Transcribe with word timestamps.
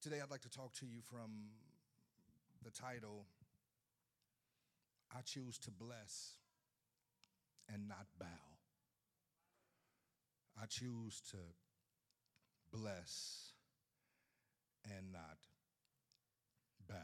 Today, 0.00 0.20
I'd 0.22 0.30
like 0.30 0.42
to 0.42 0.50
talk 0.50 0.72
to 0.74 0.86
you 0.86 1.00
from 1.02 1.50
the 2.62 2.70
title 2.70 3.26
I 5.10 5.22
Choose 5.22 5.58
to 5.58 5.72
Bless 5.72 6.34
and 7.68 7.88
Not 7.88 8.06
Bow. 8.16 8.26
I 10.60 10.66
choose 10.66 11.20
to 11.30 11.38
bless 12.72 13.52
and 14.84 15.12
not 15.12 15.38
bow. 16.88 16.94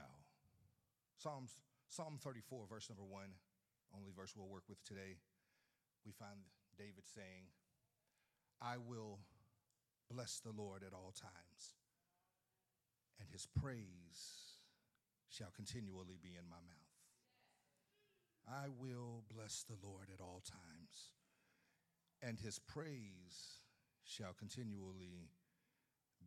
Psalms, 1.17 1.59
Psalm 1.89 2.19
34, 2.23 2.67
verse 2.69 2.89
number 2.89 3.05
one, 3.05 3.31
only 3.97 4.11
verse 4.17 4.35
we'll 4.37 4.49
work 4.49 4.65
with 4.69 4.83
today. 4.85 5.19
We 6.05 6.13
find 6.13 6.39
David 6.79 7.05
saying, 7.15 7.51
I 8.61 8.77
will 8.79 9.19
bless 10.11 10.41
the 10.41 10.53
Lord 10.53 10.83
at 10.87 10.93
all 10.93 11.13
times, 11.13 11.75
and 13.21 13.29
his 13.31 13.47
praise 13.47 14.59
shall 15.29 15.51
continually 15.55 16.19
be 16.23 16.37
in 16.39 16.49
my 16.49 16.63
mouth. 16.63 16.85
I 18.47 18.69
will 18.69 19.25
bless 19.33 19.65
the 19.65 19.77
Lord 19.83 20.09
at 20.13 20.21
all 20.21 20.43
times, 20.45 21.13
and 22.23 22.39
his 22.39 22.59
praise 22.59 23.65
shall 24.05 24.35
continually 24.39 25.33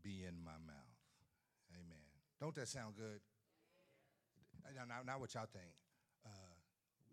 be 0.01 0.25
in 0.27 0.43
my 0.43 0.57
mouth. 0.65 1.01
Amen. 1.71 2.07
Don't 2.41 2.55
that 2.55 2.67
sound 2.67 2.95
good? 2.95 3.21
Now, 4.75 4.83
now, 4.87 5.01
now 5.05 5.19
what 5.19 5.33
y'all 5.33 5.47
think? 5.51 5.73
Uh, 6.25 6.57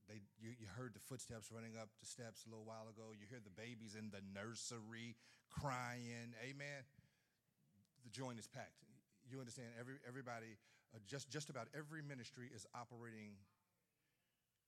they, 0.09 0.21
you, 0.41 0.53
you 0.59 0.67
heard 0.77 0.93
the 0.95 1.01
footsteps 1.01 1.53
running 1.53 1.77
up 1.81 1.89
the 2.01 2.07
steps 2.07 2.45
a 2.47 2.51
little 2.51 2.65
while 2.65 2.89
ago. 2.89 3.13
You 3.13 3.27
hear 3.29 3.41
the 3.45 3.53
babies 3.53 3.97
in 3.97 4.11
the 4.11 4.21
nursery 4.35 5.17
crying. 5.49 6.35
Amen. 6.43 6.85
The 8.05 8.11
joint 8.11 8.39
is 8.39 8.47
packed. 8.49 8.85
You 9.31 9.41
understand? 9.41 9.73
Every, 9.81 9.97
everybody, 10.07 10.59
uh, 10.95 10.99
just, 11.09 11.31
just 11.31 11.49
about 11.49 11.69
every 11.73 12.03
ministry 12.03 12.51
is 12.55 12.67
operating 12.75 13.41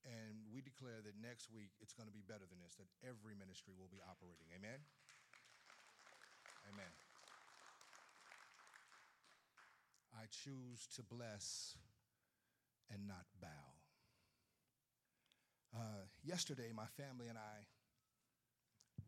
and 0.06 0.46
we 0.54 0.62
declare 0.62 1.02
that 1.02 1.18
next 1.18 1.50
week 1.50 1.74
it's 1.82 1.90
going 1.90 2.06
to 2.06 2.14
be 2.14 2.22
better 2.22 2.46
than 2.46 2.62
this, 2.62 2.78
that 2.78 2.86
every 3.02 3.34
ministry 3.34 3.74
will 3.74 3.90
be 3.90 3.98
operating. 4.06 4.46
Amen? 4.54 4.78
Amen. 6.70 6.92
I 10.14 10.30
choose 10.30 10.86
to 10.94 11.02
bless 11.02 11.74
and 12.90 13.06
not 13.06 13.26
bow. 13.42 13.70
Uh, 15.74 16.06
yesterday, 16.24 16.70
my 16.74 16.86
family 16.96 17.26
and 17.28 17.36
I 17.36 17.66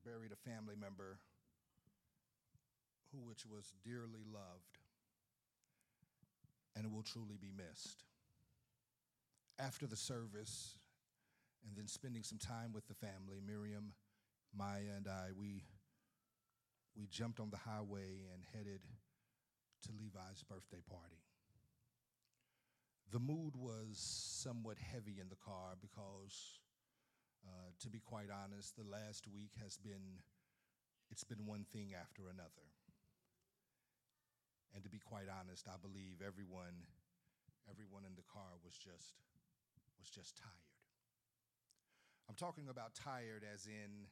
buried 0.04 0.32
a 0.32 0.40
family 0.50 0.74
member 0.74 1.18
who 3.12 3.24
which 3.24 3.46
was 3.46 3.72
dearly 3.86 4.26
loved 4.26 4.77
and 6.78 6.86
it 6.86 6.92
will 6.92 7.02
truly 7.02 7.36
be 7.40 7.50
missed. 7.50 8.04
After 9.58 9.88
the 9.88 9.96
service, 9.96 10.78
and 11.66 11.76
then 11.76 11.88
spending 11.88 12.22
some 12.22 12.38
time 12.38 12.72
with 12.72 12.86
the 12.86 12.94
family, 12.94 13.42
Miriam, 13.44 13.92
Maya, 14.56 14.94
and 14.96 15.08
I, 15.08 15.30
we, 15.36 15.64
we 16.96 17.08
jumped 17.08 17.40
on 17.40 17.50
the 17.50 17.56
highway 17.56 18.30
and 18.32 18.44
headed 18.54 18.80
to 19.82 19.90
Levi's 19.92 20.44
birthday 20.48 20.82
party. 20.88 21.18
The 23.10 23.18
mood 23.18 23.56
was 23.56 23.98
somewhat 23.98 24.76
heavy 24.78 25.18
in 25.20 25.28
the 25.30 25.36
car 25.36 25.74
because, 25.80 26.60
uh, 27.44 27.72
to 27.80 27.88
be 27.88 27.98
quite 27.98 28.28
honest, 28.30 28.76
the 28.76 28.88
last 28.88 29.26
week 29.26 29.50
has 29.62 29.76
been, 29.78 30.22
it's 31.10 31.24
been 31.24 31.44
one 31.44 31.64
thing 31.72 31.94
after 31.98 32.28
another. 32.28 32.68
And 34.74 34.84
to 34.84 34.90
be 34.90 35.00
quite 35.00 35.26
honest, 35.32 35.66
I 35.66 35.76
believe 35.80 36.20
everyone, 36.20 36.86
everyone 37.70 38.04
in 38.04 38.14
the 38.14 38.26
car 38.26 38.60
was 38.64 38.76
just, 38.76 39.16
was 39.98 40.10
just 40.10 40.36
tired. 40.36 40.76
I'm 42.28 42.36
talking 42.36 42.68
about 42.68 42.94
tired 42.94 43.42
as 43.42 43.64
in 43.66 44.06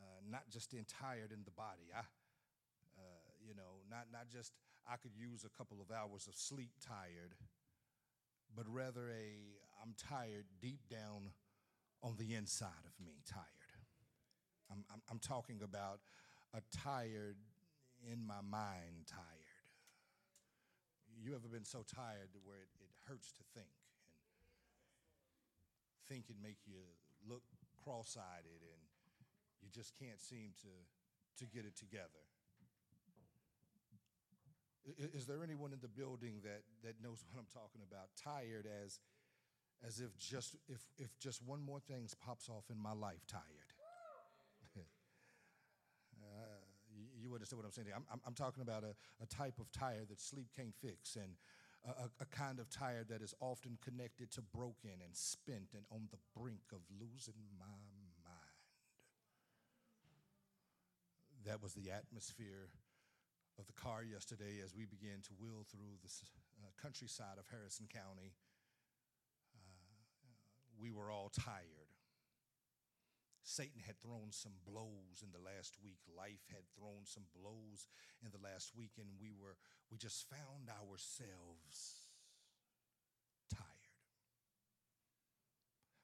uh, 0.00 0.20
not 0.28 0.48
just 0.48 0.72
in 0.72 0.84
tired 0.84 1.32
in 1.32 1.44
the 1.44 1.50
body. 1.50 1.88
I, 1.92 2.00
uh, 2.00 3.28
you 3.40 3.54
know, 3.54 3.80
not, 3.88 4.12
not 4.12 4.28
just 4.28 4.52
I 4.88 4.96
could 4.96 5.16
use 5.16 5.44
a 5.44 5.52
couple 5.56 5.80
of 5.80 5.90
hours 5.90 6.28
of 6.28 6.34
sleep 6.34 6.72
tired, 6.80 7.36
but 8.54 8.66
rather 8.68 9.08
a 9.10 9.56
I'm 9.82 9.94
tired 9.96 10.44
deep 10.60 10.88
down 10.90 11.32
on 12.02 12.16
the 12.18 12.34
inside 12.34 12.84
of 12.84 12.92
me, 13.04 13.20
tired. 13.28 13.44
I'm, 14.70 14.84
I'm, 14.92 15.02
I'm 15.10 15.18
talking 15.18 15.60
about 15.62 16.00
a 16.54 16.60
tired 16.84 17.36
in 18.06 18.24
my 18.26 18.40
mind, 18.40 19.08
tired. 19.08 19.66
You 21.20 21.34
ever 21.34 21.48
been 21.48 21.68
so 21.68 21.84
tired 21.84 22.32
where 22.44 22.64
it, 22.64 22.72
it 22.80 22.92
hurts 23.08 23.32
to 23.36 23.44
think? 23.52 23.76
And 25.52 25.68
think 26.08 26.26
thinking 26.26 26.40
make 26.42 26.64
you 26.64 26.80
look 27.28 27.44
cross-eyed 27.84 28.44
and 28.44 28.80
you 29.60 29.68
just 29.68 29.92
can't 29.98 30.20
seem 30.20 30.52
to, 30.64 30.72
to 31.38 31.44
get 31.50 31.64
it 31.64 31.76
together. 31.76 32.24
Is 34.96 35.26
there 35.26 35.44
anyone 35.44 35.72
in 35.72 35.80
the 35.80 35.92
building 35.92 36.40
that, 36.42 36.64
that 36.82 37.02
knows 37.02 37.22
what 37.28 37.38
I'm 37.38 37.50
talking 37.52 37.82
about? 37.84 38.08
Tired 38.16 38.66
as, 38.66 38.98
as 39.86 40.00
if 40.00 40.16
just 40.18 40.56
if, 40.68 40.80
if 40.98 41.18
just 41.18 41.42
one 41.44 41.60
more 41.60 41.80
thing 41.80 42.08
pops 42.20 42.48
off 42.48 42.64
in 42.70 42.78
my 42.78 42.92
life, 42.92 43.24
tired. 43.28 43.70
uh, 46.24 46.64
you, 47.30 47.34
understand 47.38 47.62
what 47.62 47.66
I'm 47.66 47.72
saying? 47.72 47.88
I'm, 47.94 48.04
I'm, 48.10 48.20
I'm 48.26 48.34
talking 48.34 48.62
about 48.62 48.82
a, 48.82 48.98
a 49.22 49.26
type 49.26 49.58
of 49.62 49.70
tired 49.70 50.10
that 50.10 50.20
sleep 50.20 50.48
can't 50.54 50.74
fix 50.82 51.14
and 51.14 51.38
a, 51.86 52.10
a, 52.20 52.26
kind 52.26 52.58
of 52.60 52.68
tired 52.68 53.08
that 53.08 53.22
is 53.22 53.32
often 53.40 53.78
connected 53.80 54.30
to 54.32 54.42
broken 54.42 55.00
and 55.00 55.16
spent 55.16 55.72
and 55.72 55.84
on 55.90 56.08
the 56.10 56.18
brink 56.36 56.68
of 56.74 56.80
losing 57.00 57.40
my 57.56 57.64
mind. 57.64 58.10
That 61.46 61.62
was 61.62 61.72
the 61.72 61.90
atmosphere 61.90 62.68
of 63.58 63.66
the 63.66 63.72
car 63.72 64.04
yesterday 64.04 64.60
as 64.62 64.74
we 64.76 64.84
began 64.84 65.24
to 65.24 65.32
wheel 65.40 65.64
through 65.70 65.96
the 66.04 66.12
uh, 66.60 66.68
countryside 66.82 67.38
of 67.38 67.46
Harrison 67.50 67.88
County. 67.88 68.36
Uh, 69.56 69.88
we 70.78 70.92
were 70.92 71.10
all 71.10 71.30
tired. 71.32 71.79
Satan 73.42 73.80
had 73.84 73.98
thrown 73.98 74.30
some 74.30 74.60
blows 74.68 75.24
in 75.24 75.32
the 75.32 75.42
last 75.42 75.76
week. 75.82 75.98
Life 76.06 76.44
had 76.52 76.68
thrown 76.76 77.08
some 77.08 77.24
blows 77.32 77.88
in 78.20 78.30
the 78.30 78.42
last 78.42 78.76
week, 78.76 79.00
and 79.00 79.08
we 79.20 79.32
were 79.32 79.56
we 79.90 79.96
just 79.96 80.28
found 80.28 80.68
ourselves 80.68 82.06
tired. 83.48 83.96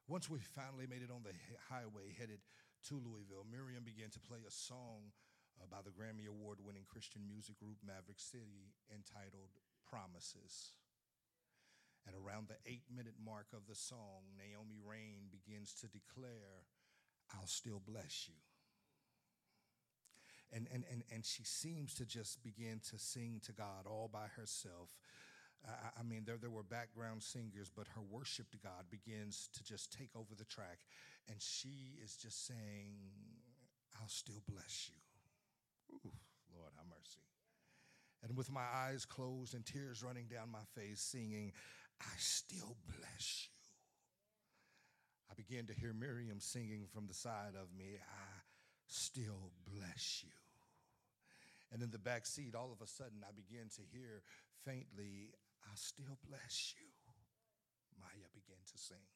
Once 0.09 0.31
we 0.31 0.41
finally 0.41 0.87
made 0.89 1.03
it 1.03 1.13
on 1.13 1.23
the 1.23 1.37
highway 1.69 2.15
headed 2.17 2.41
to 2.89 2.97
Louisville, 2.97 3.47
Miriam 3.47 3.85
began 3.85 4.11
to 4.11 4.21
play 4.21 4.41
a 4.47 4.51
song 4.51 5.13
uh, 5.61 5.67
by 5.69 5.83
the 5.85 5.93
Grammy 5.93 6.29
Award 6.29 6.59
winning 6.65 6.89
Christian 6.89 7.27
music 7.29 7.59
group 7.59 7.79
Maverick 7.85 8.19
City 8.19 8.73
entitled 8.89 9.53
Promises. 9.85 10.77
And 12.07 12.15
around 12.15 12.47
the 12.47 12.63
eight 12.71 12.87
minute 12.87 13.19
mark 13.19 13.51
of 13.51 13.67
the 13.67 13.75
song, 13.75 14.31
Naomi 14.39 14.79
Raine 14.79 15.27
begins 15.27 15.75
to 15.83 15.91
declare 15.91 16.63
I'll 17.35 17.47
still 17.47 17.83
bless 17.87 18.29
you. 18.29 18.35
And, 20.53 20.69
and, 20.73 20.85
and, 20.91 21.03
and 21.13 21.25
she 21.25 21.43
seems 21.43 21.95
to 21.95 22.07
just 22.07 22.43
begin 22.43 22.81
to 22.91 22.99
sing 22.99 23.41
to 23.47 23.53
God 23.53 23.87
all 23.87 24.09
by 24.13 24.27
herself. 24.37 24.97
I, 25.67 26.01
I 26.01 26.03
mean, 26.03 26.23
there, 26.25 26.37
there 26.41 26.51
were 26.51 26.63
background 26.63 27.23
singers, 27.23 27.71
but 27.75 27.89
her 27.95 28.03
worship 28.03 28.51
to 28.53 28.59
God 28.59 28.87
begins 28.91 29.49
to 29.55 29.65
just 29.65 29.93
take 29.93 30.11
over 30.15 30.35
the 30.37 30.45
track. 30.45 30.79
And 31.29 31.37
she 31.41 31.99
is 32.03 32.17
just 32.17 32.47
saying, 32.47 32.95
I'll 34.01 34.09
still 34.09 34.43
bless 34.49 34.89
you. 34.89 35.97
Ooh, 35.97 36.13
Lord, 36.55 36.71
have 36.77 36.87
mercy. 36.87 37.21
And 38.23 38.37
with 38.37 38.51
my 38.51 38.65
eyes 38.73 39.05
closed 39.05 39.55
and 39.55 39.65
tears 39.65 40.03
running 40.03 40.27
down 40.27 40.51
my 40.51 40.65
face, 40.81 41.01
singing, 41.01 41.53
I 42.01 42.15
still 42.19 42.77
bless 42.87 43.49
you. 43.49 43.56
I 45.31 45.35
began 45.35 45.67
to 45.67 45.75
hear 45.75 45.93
Miriam 45.93 46.41
singing 46.41 46.87
from 46.93 47.07
the 47.07 47.15
side 47.15 47.55
of 47.61 47.69
me, 47.77 47.99
I 47.99 48.29
still 48.87 49.51
bless 49.67 50.23
you. 50.25 50.33
And 51.73 51.83
in 51.83 51.91
the 51.91 51.99
back 51.99 52.27
seat, 52.27 52.55
all 52.55 52.71
of 52.73 52.81
a 52.81 52.87
sudden, 52.87 53.25
I 53.27 53.33
began 53.35 53.69
to 53.77 53.83
hear 53.93 54.23
faintly, 54.65 55.35
I 55.65 55.75
still 55.75 56.19
bless 56.29 56.75
you. 56.79 56.87
Maya 57.99 58.29
began 58.33 58.63
to 58.71 58.79
sing. 58.79 59.16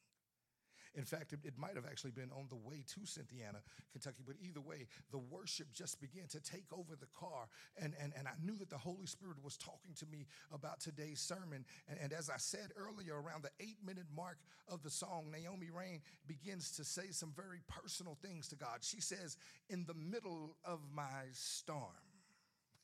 In 0.95 1.05
fact, 1.05 1.31
it, 1.31 1.39
it, 1.45 1.57
might 1.57 1.75
have 1.75 1.85
actually 1.85 2.11
been 2.11 2.31
on 2.37 2.47
the 2.49 2.55
way 2.55 2.83
to 2.95 3.05
Cynthiana, 3.05 3.59
Kentucky, 3.93 4.23
but 4.25 4.35
either 4.41 4.59
way, 4.59 4.87
the 5.11 5.19
worship 5.19 5.67
just 5.73 6.01
began 6.01 6.27
to 6.27 6.41
take 6.41 6.65
over 6.73 6.97
the 6.99 7.07
car. 7.17 7.47
And, 7.81 7.93
and, 8.01 8.11
and 8.17 8.27
I 8.27 8.33
knew 8.43 8.57
that 8.57 8.69
the 8.69 8.77
Holy 8.77 9.05
Spirit 9.05 9.37
was 9.41 9.55
talking 9.55 9.93
to 9.99 10.05
me 10.05 10.27
about 10.53 10.81
today's 10.81 11.21
sermon. 11.21 11.65
And, 11.87 11.97
and 12.01 12.11
as 12.11 12.29
I 12.29 12.37
said 12.37 12.73
earlier, 12.75 13.15
around 13.15 13.43
the 13.43 13.51
eight 13.61 13.77
minute 13.85 14.07
mark 14.13 14.37
of 14.67 14.83
the 14.83 14.89
song, 14.89 15.31
Naomi 15.31 15.69
Raine 15.73 16.01
begins 16.27 16.71
to 16.71 16.83
say 16.83 17.11
some 17.11 17.31
very 17.35 17.61
personal 17.69 18.17
things 18.21 18.49
to 18.49 18.57
God. 18.57 18.79
She 18.81 18.99
says, 18.99 19.37
In 19.69 19.85
the 19.85 19.93
middle 19.93 20.57
of 20.65 20.79
my 20.93 21.29
storm, 21.31 21.85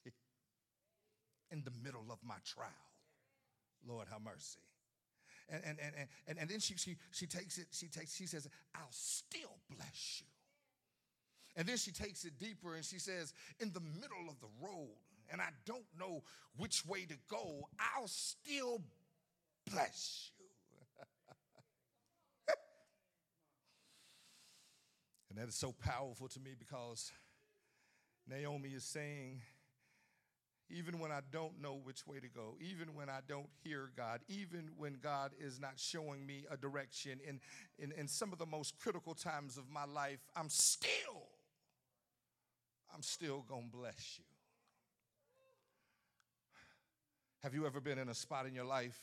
in 1.51 1.61
the 1.65 1.71
middle 1.83 2.05
of 2.09 2.19
my 2.23 2.37
trial. 2.45 2.71
Lord, 3.85 4.07
have 4.11 4.21
mercy. 4.21 4.59
And, 5.49 5.61
and, 5.65 5.77
and, 5.81 6.07
and, 6.27 6.39
and 6.39 6.49
then 6.49 6.59
she, 6.59 6.75
she, 6.75 6.97
she 7.11 7.25
takes 7.25 7.57
it, 7.57 7.67
she 7.71 7.87
takes, 7.87 8.15
she 8.15 8.25
says, 8.25 8.47
I'll 8.75 8.81
still 8.91 9.57
bless 9.69 10.21
you. 10.21 10.27
And 11.55 11.67
then 11.67 11.77
she 11.77 11.91
takes 11.91 12.25
it 12.25 12.37
deeper 12.37 12.75
and 12.75 12.85
she 12.85 12.99
says, 12.99 13.33
in 13.59 13.71
the 13.71 13.79
middle 13.79 14.29
of 14.29 14.39
the 14.39 14.47
road, 14.61 14.89
and 15.31 15.41
I 15.41 15.49
don't 15.65 15.85
know 15.99 16.23
which 16.57 16.85
way 16.85 17.05
to 17.05 17.15
go, 17.29 17.67
I'll 17.79 18.07
still 18.07 18.81
bless 19.71 20.31
you. 20.37 20.45
and 25.29 25.39
that 25.39 25.47
is 25.47 25.55
so 25.55 25.73
powerful 25.73 26.27
to 26.27 26.39
me 26.39 26.51
because 26.57 27.11
Naomi 28.29 28.69
is 28.69 28.83
saying, 28.83 29.41
even 30.69 30.99
when 30.99 31.11
I 31.11 31.21
don't 31.31 31.61
know 31.61 31.79
which 31.83 32.05
way 32.05 32.19
to 32.19 32.27
go, 32.27 32.55
even 32.59 32.93
when 32.93 33.09
I 33.09 33.19
don't 33.27 33.49
hear 33.63 33.91
God, 33.95 34.21
even 34.27 34.69
when 34.77 34.97
God 35.01 35.31
is 35.39 35.59
not 35.59 35.73
showing 35.75 36.25
me 36.25 36.45
a 36.51 36.57
direction, 36.57 37.19
in, 37.25 37.39
in, 37.79 37.91
in 37.93 38.07
some 38.07 38.33
of 38.33 38.39
the 38.39 38.45
most 38.45 38.77
critical 38.77 39.13
times 39.13 39.57
of 39.57 39.69
my 39.69 39.85
life, 39.85 40.19
I'm 40.35 40.49
still, 40.49 41.29
I'm 42.93 43.01
still 43.01 43.45
gonna 43.47 43.67
bless 43.71 44.17
you. 44.17 44.25
Have 47.43 47.53
you 47.53 47.65
ever 47.65 47.79
been 47.79 47.97
in 47.97 48.09
a 48.09 48.15
spot 48.15 48.45
in 48.45 48.53
your 48.53 48.65
life 48.65 48.99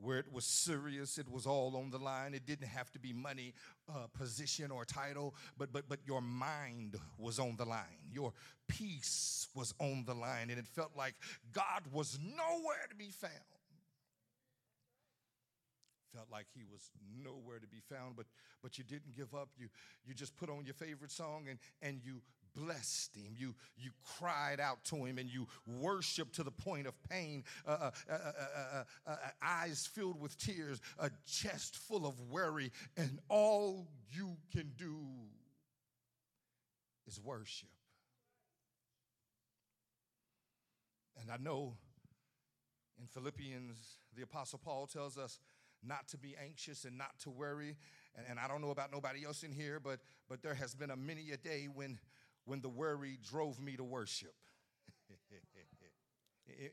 where 0.00 0.18
it 0.18 0.32
was 0.32 0.44
serious, 0.44 1.18
it 1.18 1.28
was 1.28 1.46
all 1.46 1.76
on 1.76 1.90
the 1.90 1.98
line. 1.98 2.34
It 2.34 2.46
didn't 2.46 2.68
have 2.68 2.90
to 2.92 2.98
be 2.98 3.12
money, 3.12 3.54
uh, 3.88 4.06
position, 4.16 4.70
or 4.70 4.84
title, 4.84 5.34
but 5.56 5.72
but 5.72 5.88
but 5.88 6.00
your 6.06 6.20
mind 6.20 6.96
was 7.18 7.38
on 7.38 7.56
the 7.56 7.64
line. 7.64 8.10
Your 8.10 8.32
peace 8.68 9.48
was 9.54 9.74
on 9.78 10.04
the 10.06 10.14
line, 10.14 10.50
and 10.50 10.58
it 10.58 10.66
felt 10.66 10.92
like 10.96 11.14
God 11.52 11.82
was 11.92 12.18
nowhere 12.20 12.86
to 12.90 12.96
be 12.96 13.10
found. 13.10 13.32
Felt 16.14 16.28
like 16.30 16.46
he 16.54 16.62
was 16.70 16.90
nowhere 17.24 17.58
to 17.58 17.66
be 17.66 17.80
found, 17.88 18.16
but 18.16 18.26
but 18.62 18.76
you 18.76 18.84
didn't 18.84 19.16
give 19.16 19.34
up. 19.34 19.48
You 19.56 19.68
you 20.04 20.14
just 20.14 20.36
put 20.36 20.50
on 20.50 20.64
your 20.66 20.74
favorite 20.74 21.10
song 21.10 21.46
and 21.48 21.58
and 21.80 22.00
you 22.04 22.20
blessed 22.54 23.16
him. 23.16 23.34
You, 23.36 23.54
you 23.76 23.90
cried 24.18 24.60
out 24.60 24.84
to 24.84 24.96
him 25.04 25.18
and 25.18 25.28
you 25.28 25.46
worshiped 25.66 26.34
to 26.36 26.42
the 26.42 26.50
point 26.50 26.86
of 26.86 26.94
pain, 27.08 27.44
uh, 27.66 27.90
uh, 28.10 28.84
uh, 29.06 29.14
eyes 29.42 29.88
filled 29.92 30.20
with 30.20 30.36
tears, 30.38 30.80
a 30.98 31.10
chest 31.26 31.76
full 31.76 32.06
of 32.06 32.18
worry, 32.30 32.70
and 32.96 33.18
all 33.28 33.88
you 34.10 34.36
can 34.52 34.72
do 34.76 34.98
is 37.06 37.20
worship. 37.20 37.68
And 41.20 41.30
I 41.30 41.36
know 41.36 41.74
in 43.00 43.06
Philippians, 43.06 43.98
the 44.16 44.22
Apostle 44.22 44.60
Paul 44.62 44.86
tells 44.86 45.16
us 45.18 45.38
not 45.84 46.08
to 46.08 46.18
be 46.18 46.36
anxious 46.42 46.84
and 46.84 46.96
not 46.96 47.18
to 47.20 47.30
worry. 47.30 47.76
And, 48.16 48.26
and 48.30 48.38
I 48.38 48.48
don't 48.48 48.60
know 48.60 48.70
about 48.70 48.92
nobody 48.92 49.24
else 49.24 49.42
in 49.42 49.52
here, 49.52 49.80
but, 49.80 50.00
but 50.28 50.42
there 50.42 50.54
has 50.54 50.74
been 50.74 50.90
a 50.90 50.96
many 50.96 51.30
a 51.32 51.36
day 51.36 51.68
when 51.72 51.98
when 52.44 52.60
the 52.60 52.68
worry 52.68 53.18
drove 53.22 53.60
me 53.60 53.76
to 53.76 53.84
worship. 53.84 54.34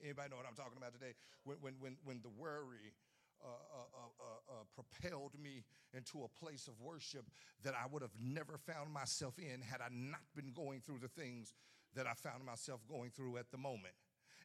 Anybody 0.04 0.30
know 0.30 0.38
what 0.38 0.46
I'm 0.48 0.56
talking 0.56 0.78
about 0.78 0.94
today? 0.94 1.14
When, 1.44 1.58
when, 1.62 1.74
when, 1.80 1.98
when 2.04 2.22
the 2.22 2.30
worry 2.30 2.94
uh 3.42 3.48
uh, 3.48 3.88
uh, 3.96 4.12
uh, 4.20 4.60
uh, 4.60 4.64
propelled 4.76 5.32
me 5.42 5.64
into 5.94 6.26
a 6.26 6.44
place 6.44 6.68
of 6.68 6.74
worship 6.82 7.24
that 7.64 7.74
I 7.74 7.88
would 7.90 8.02
have 8.02 8.12
never 8.20 8.58
found 8.58 8.92
myself 8.92 9.40
in 9.40 9.62
had 9.62 9.80
I 9.80 9.88
not 9.92 10.20
been 10.36 10.52
going 10.52 10.82
through 10.82 11.00
the 11.00 11.08
things 11.08 11.54
that 11.96 12.06
I 12.06 12.14
found 12.16 12.44
myself 12.44 12.82
going 12.90 13.12
through 13.12 13.38
at 13.38 13.50
the 13.52 13.58
moment. 13.58 13.94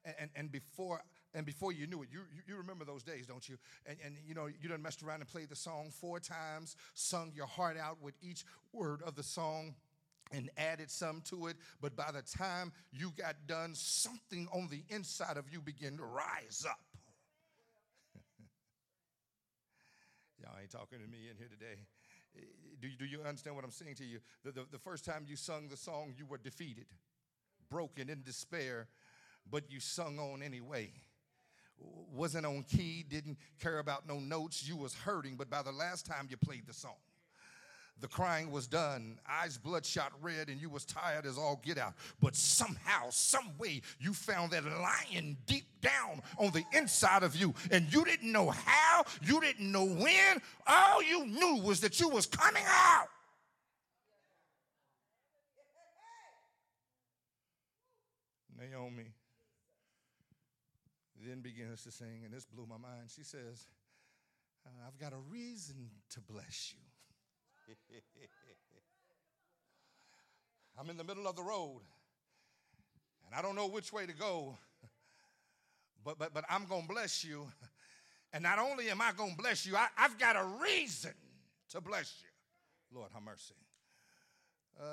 And, 0.04 0.14
and, 0.18 0.30
and 0.36 0.52
before 0.52 1.00
and 1.34 1.44
before 1.44 1.72
you 1.72 1.88
knew 1.88 2.02
it, 2.02 2.08
you, 2.12 2.20
you, 2.32 2.42
you, 2.46 2.56
remember 2.56 2.84
those 2.84 3.02
days, 3.02 3.26
don't 3.26 3.48
you? 3.48 3.56
And, 3.84 3.96
and 4.04 4.16
you 4.24 4.34
know, 4.34 4.46
you 4.46 4.68
done 4.68 4.82
messed 4.82 5.02
around 5.02 5.20
and 5.20 5.28
played 5.28 5.48
the 5.48 5.56
song 5.56 5.90
four 5.90 6.20
times, 6.20 6.76
sung 6.94 7.32
your 7.34 7.46
heart 7.46 7.76
out 7.76 8.00
with 8.00 8.14
each 8.22 8.44
word 8.72 9.02
of 9.02 9.16
the 9.16 9.24
song 9.24 9.74
and 10.32 10.50
added 10.56 10.90
some 10.90 11.20
to 11.26 11.46
it, 11.46 11.56
but 11.80 11.96
by 11.96 12.10
the 12.12 12.22
time 12.22 12.72
you 12.92 13.12
got 13.16 13.36
done, 13.46 13.74
something 13.74 14.48
on 14.52 14.68
the 14.70 14.82
inside 14.94 15.36
of 15.36 15.44
you 15.52 15.60
began 15.60 15.96
to 15.96 16.04
rise 16.04 16.64
up. 16.68 16.80
Y'all 20.42 20.58
ain't 20.60 20.70
talking 20.70 20.98
to 20.98 21.06
me 21.06 21.28
in 21.30 21.36
here 21.36 21.48
today. 21.48 21.80
Do 22.80 22.88
you, 22.88 22.96
do 22.96 23.04
you 23.04 23.20
understand 23.20 23.54
what 23.54 23.64
I'm 23.64 23.70
saying 23.70 23.94
to 23.96 24.04
you? 24.04 24.18
The, 24.44 24.52
the, 24.52 24.66
the 24.72 24.78
first 24.78 25.04
time 25.04 25.24
you 25.28 25.36
sung 25.36 25.68
the 25.68 25.76
song, 25.76 26.14
you 26.16 26.26
were 26.26 26.38
defeated, 26.38 26.86
broken 27.70 28.10
in 28.10 28.22
despair, 28.22 28.88
but 29.48 29.70
you 29.70 29.78
sung 29.78 30.18
on 30.18 30.42
anyway 30.42 30.90
wasn't 32.12 32.46
on 32.46 32.62
key, 32.62 33.04
didn't 33.08 33.38
care 33.60 33.78
about 33.78 34.06
no 34.06 34.18
notes. 34.18 34.66
You 34.66 34.76
was 34.76 34.94
hurting, 34.94 35.36
but 35.36 35.50
by 35.50 35.62
the 35.62 35.72
last 35.72 36.06
time 36.06 36.26
you 36.30 36.36
played 36.36 36.66
the 36.66 36.72
song, 36.72 36.96
the 38.00 38.08
crying 38.08 38.50
was 38.50 38.67
done, 38.67 39.19
eyes 39.29 39.56
bloodshot 39.56 40.12
red, 40.20 40.49
and 40.49 40.61
you 40.61 40.69
was 40.69 40.85
tired 40.85 41.26
as 41.26 41.38
all 41.38 41.61
get 41.64 41.79
out. 41.79 41.94
But 42.20 42.35
somehow, 42.35 43.11
some 43.11 43.56
way, 43.58 43.82
you 43.99 44.12
found 44.12 44.50
that 44.52 44.64
lion 44.64 45.37
deep 45.46 45.64
down 45.81 46.23
on 46.38 46.52
the 46.52 46.64
inside 46.73 47.23
of 47.23 47.37
you, 47.37 47.55
and 47.70 47.93
you 47.93 48.05
didn't 48.05 48.31
know 48.31 48.50
how, 48.50 49.05
you 49.23 49.41
didn't 49.41 49.70
know 49.70 49.87
when. 49.87 50.43
All 50.67 51.02
you 51.02 51.26
knew 51.26 51.62
was 51.62 51.81
that 51.81 51.99
you 52.00 52.08
was 52.08 52.26
coming 52.26 52.64
out. 52.67 53.08
Naomi 58.58 59.12
then 61.26 61.41
begins 61.41 61.82
to 61.85 61.91
sing, 61.91 62.23
and 62.25 62.32
this 62.32 62.44
blew 62.44 62.67
my 62.67 62.76
mind. 62.76 63.08
She 63.08 63.23
says, 63.25 63.67
uh, 64.67 64.87
I've 64.87 64.99
got 64.99 65.12
a 65.12 65.19
reason 65.31 65.91
to 66.11 66.20
bless 66.20 66.73
you. 66.73 66.94
I'm 70.78 70.90
in 70.90 70.96
the 70.96 71.05
middle 71.05 71.26
of 71.26 71.37
the 71.37 71.43
road 71.43 71.81
and 73.26 73.34
I 73.34 73.43
don't 73.43 73.56
know 73.56 73.69
which 73.69 73.93
way 73.93 74.06
to 74.06 74.12
go, 74.12 74.56
but, 76.05 76.19
but, 76.19 76.34
but 76.34 76.44
I'm 76.49 76.66
going 76.66 76.82
to 76.82 76.88
bless 76.88 77.25
you. 77.25 77.46
And 78.32 78.43
not 78.43 78.58
only 78.58 78.90
am 78.90 79.00
I 79.00 79.12
going 79.12 79.31
to 79.31 79.37
bless 79.37 79.64
you, 79.64 79.76
I, 79.76 79.87
have 79.94 80.19
got 80.19 80.34
a 80.34 80.44
reason 80.61 81.14
to 81.70 81.81
bless 81.81 82.20
you. 82.20 82.99
Lord, 82.99 83.11
have 83.14 83.22
mercy. 83.22 83.55
Uh, 84.78 84.84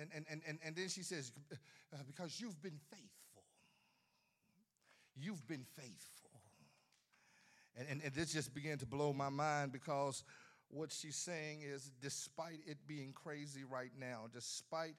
and, 0.00 0.24
and, 0.30 0.40
and, 0.46 0.58
and, 0.64 0.76
then 0.76 0.88
she 0.88 1.02
says, 1.02 1.32
uh, 1.52 1.96
because 2.06 2.40
you've 2.40 2.62
been 2.62 2.78
faithful. 2.90 3.42
You've 5.16 5.46
been 5.48 5.64
faithful. 5.76 6.30
And, 7.76 7.88
and, 7.90 8.02
and 8.04 8.14
this 8.14 8.32
just 8.32 8.54
began 8.54 8.78
to 8.78 8.86
blow 8.86 9.12
my 9.12 9.30
mind 9.30 9.72
because 9.72 10.22
what 10.70 10.92
she's 10.92 11.16
saying 11.16 11.62
is 11.62 11.90
despite 12.00 12.60
it 12.66 12.78
being 12.86 13.12
crazy 13.12 13.64
right 13.64 13.92
now, 13.98 14.26
despite 14.32 14.94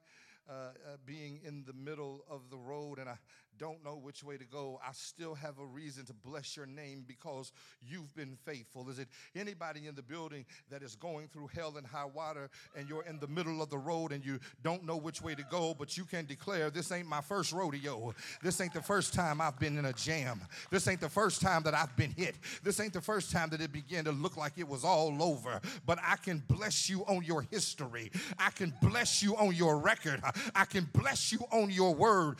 uh, 0.50 0.54
uh, 0.54 0.98
being 1.06 1.40
in 1.46 1.64
the 1.66 1.74
middle 1.74 2.24
of 2.30 2.50
the 2.50 2.58
road 2.58 3.00
and 3.00 3.10
I 3.10 3.18
don't 3.58 3.84
know 3.84 3.96
which 3.96 4.24
way 4.24 4.38
to 4.38 4.46
go, 4.46 4.80
I 4.86 4.92
still 4.94 5.36
have 5.36 5.60
a 5.60 5.66
reason 5.66 6.06
to 6.06 6.14
bless 6.14 6.56
your 6.56 6.66
name 6.66 7.04
because 7.08 7.52
you've 7.82 8.14
been 8.16 8.38
faithful. 8.46 8.90
Is 8.90 9.00
it 9.00 9.08
anybody 9.36 9.88
in 9.88 9.96
the 9.96 10.02
building 10.02 10.46
that 10.70 10.84
is 10.84 10.96
going 10.96 11.28
through 11.28 11.50
hell 11.54 11.76
and 11.78 11.86
high 11.86 12.06
water 12.06 12.50
and 12.76 12.88
you're 12.90 13.04
in 13.04 13.20
the 13.20 13.28
middle 13.28 13.62
of 13.62 13.70
the 13.70 13.78
road 13.78 14.12
and 14.12 14.26
you 14.26 14.40
don't 14.64 14.86
know 14.86 14.98
which 14.98 15.22
way 15.22 15.36
to 15.36 15.44
go, 15.50 15.74
but 15.78 15.98
you 15.98 16.06
can 16.06 16.26
declare, 16.26 16.70
This 16.70 16.92
ain't 16.92 17.08
my 17.08 17.22
first 17.22 17.52
rodeo. 17.52 18.14
This 18.42 18.60
ain't 18.62 18.74
the 18.74 18.82
first 18.82 19.14
time 19.14 19.42
I've 19.42 19.60
been 19.60 19.78
in 19.78 19.86
a 19.86 19.94
jam. 19.94 20.42
This 20.72 20.88
ain't 20.88 21.02
the 21.02 21.10
first 21.10 21.42
time 21.42 21.64
that 21.64 21.74
I've 21.74 21.96
been 21.96 22.12
hit. 22.12 22.36
This 22.64 22.80
ain't 22.80 22.94
the 22.94 23.02
first 23.02 23.32
time 23.32 23.50
that 23.50 23.62
it 23.62 23.72
began 23.72 24.06
to 24.06 24.12
look 24.12 24.38
like 24.38 24.54
it 24.58 24.68
was 24.68 24.84
all 24.84 25.22
over. 25.22 25.60
But 25.86 26.00
I 26.04 26.16
can 26.18 26.44
bless 26.48 26.90
you 26.90 27.02
on 27.06 27.24
your 27.24 27.42
history, 27.42 28.12
I 28.38 28.50
can 28.52 28.74
bless 28.82 29.22
you 29.22 29.36
on 29.36 29.56
your 29.56 29.78
record, 29.80 30.22
I 30.56 30.66
can 30.66 30.88
bless 30.94 31.32
you 31.32 31.40
on 31.52 31.70
your 31.70 31.94
word. 31.94 32.38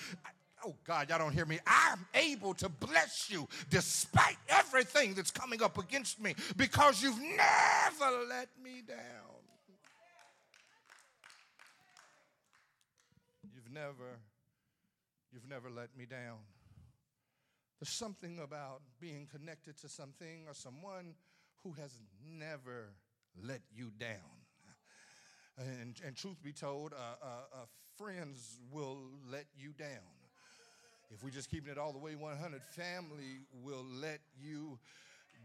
Oh 0.66 0.76
God, 0.86 1.10
y'all 1.10 1.20
don't 1.20 1.34
hear 1.34 1.46
me. 1.46 1.60
I'm 1.68 2.06
able 2.16 2.54
to 2.56 2.70
bless 2.70 3.30
you 3.30 3.48
despite 3.70 4.38
everything 4.50 5.14
that's 5.14 5.32
coming 5.32 5.62
up 5.62 5.78
against 5.78 6.22
me 6.22 6.34
because 6.56 7.02
you've 7.02 7.20
never 7.20 8.26
let 8.28 8.50
me 8.62 8.82
down. 8.88 8.98
You've 13.54 13.72
never, 13.72 14.20
you've 15.32 15.48
never 15.48 15.70
let 15.70 15.96
me 15.98 16.06
down. 16.06 16.38
There's 17.80 17.90
something 17.90 18.40
about 18.40 18.82
being 19.00 19.28
connected 19.28 19.78
to 19.82 19.90
something 19.90 20.46
or 20.48 20.54
someone 20.54 21.14
who 21.64 21.74
has 21.74 21.92
never 22.26 22.94
let 23.44 23.62
you 23.76 23.92
down. 24.00 24.18
And, 25.60 25.96
and 26.06 26.16
truth 26.16 26.42
be 26.44 26.54
told, 26.54 26.94
uh, 26.94 26.96
uh, 27.22 27.28
uh, 27.54 27.66
friends 27.98 28.60
will 28.72 28.98
let 29.30 29.46
you 29.58 29.74
down. 29.78 30.17
If 31.14 31.24
we're 31.24 31.30
just 31.30 31.50
keeping 31.50 31.72
it 31.72 31.78
all 31.78 31.94
the 31.94 32.00
way 32.00 32.16
100, 32.16 32.62
family 32.64 33.40
will 33.64 33.86
let 33.86 34.20
you 34.42 34.78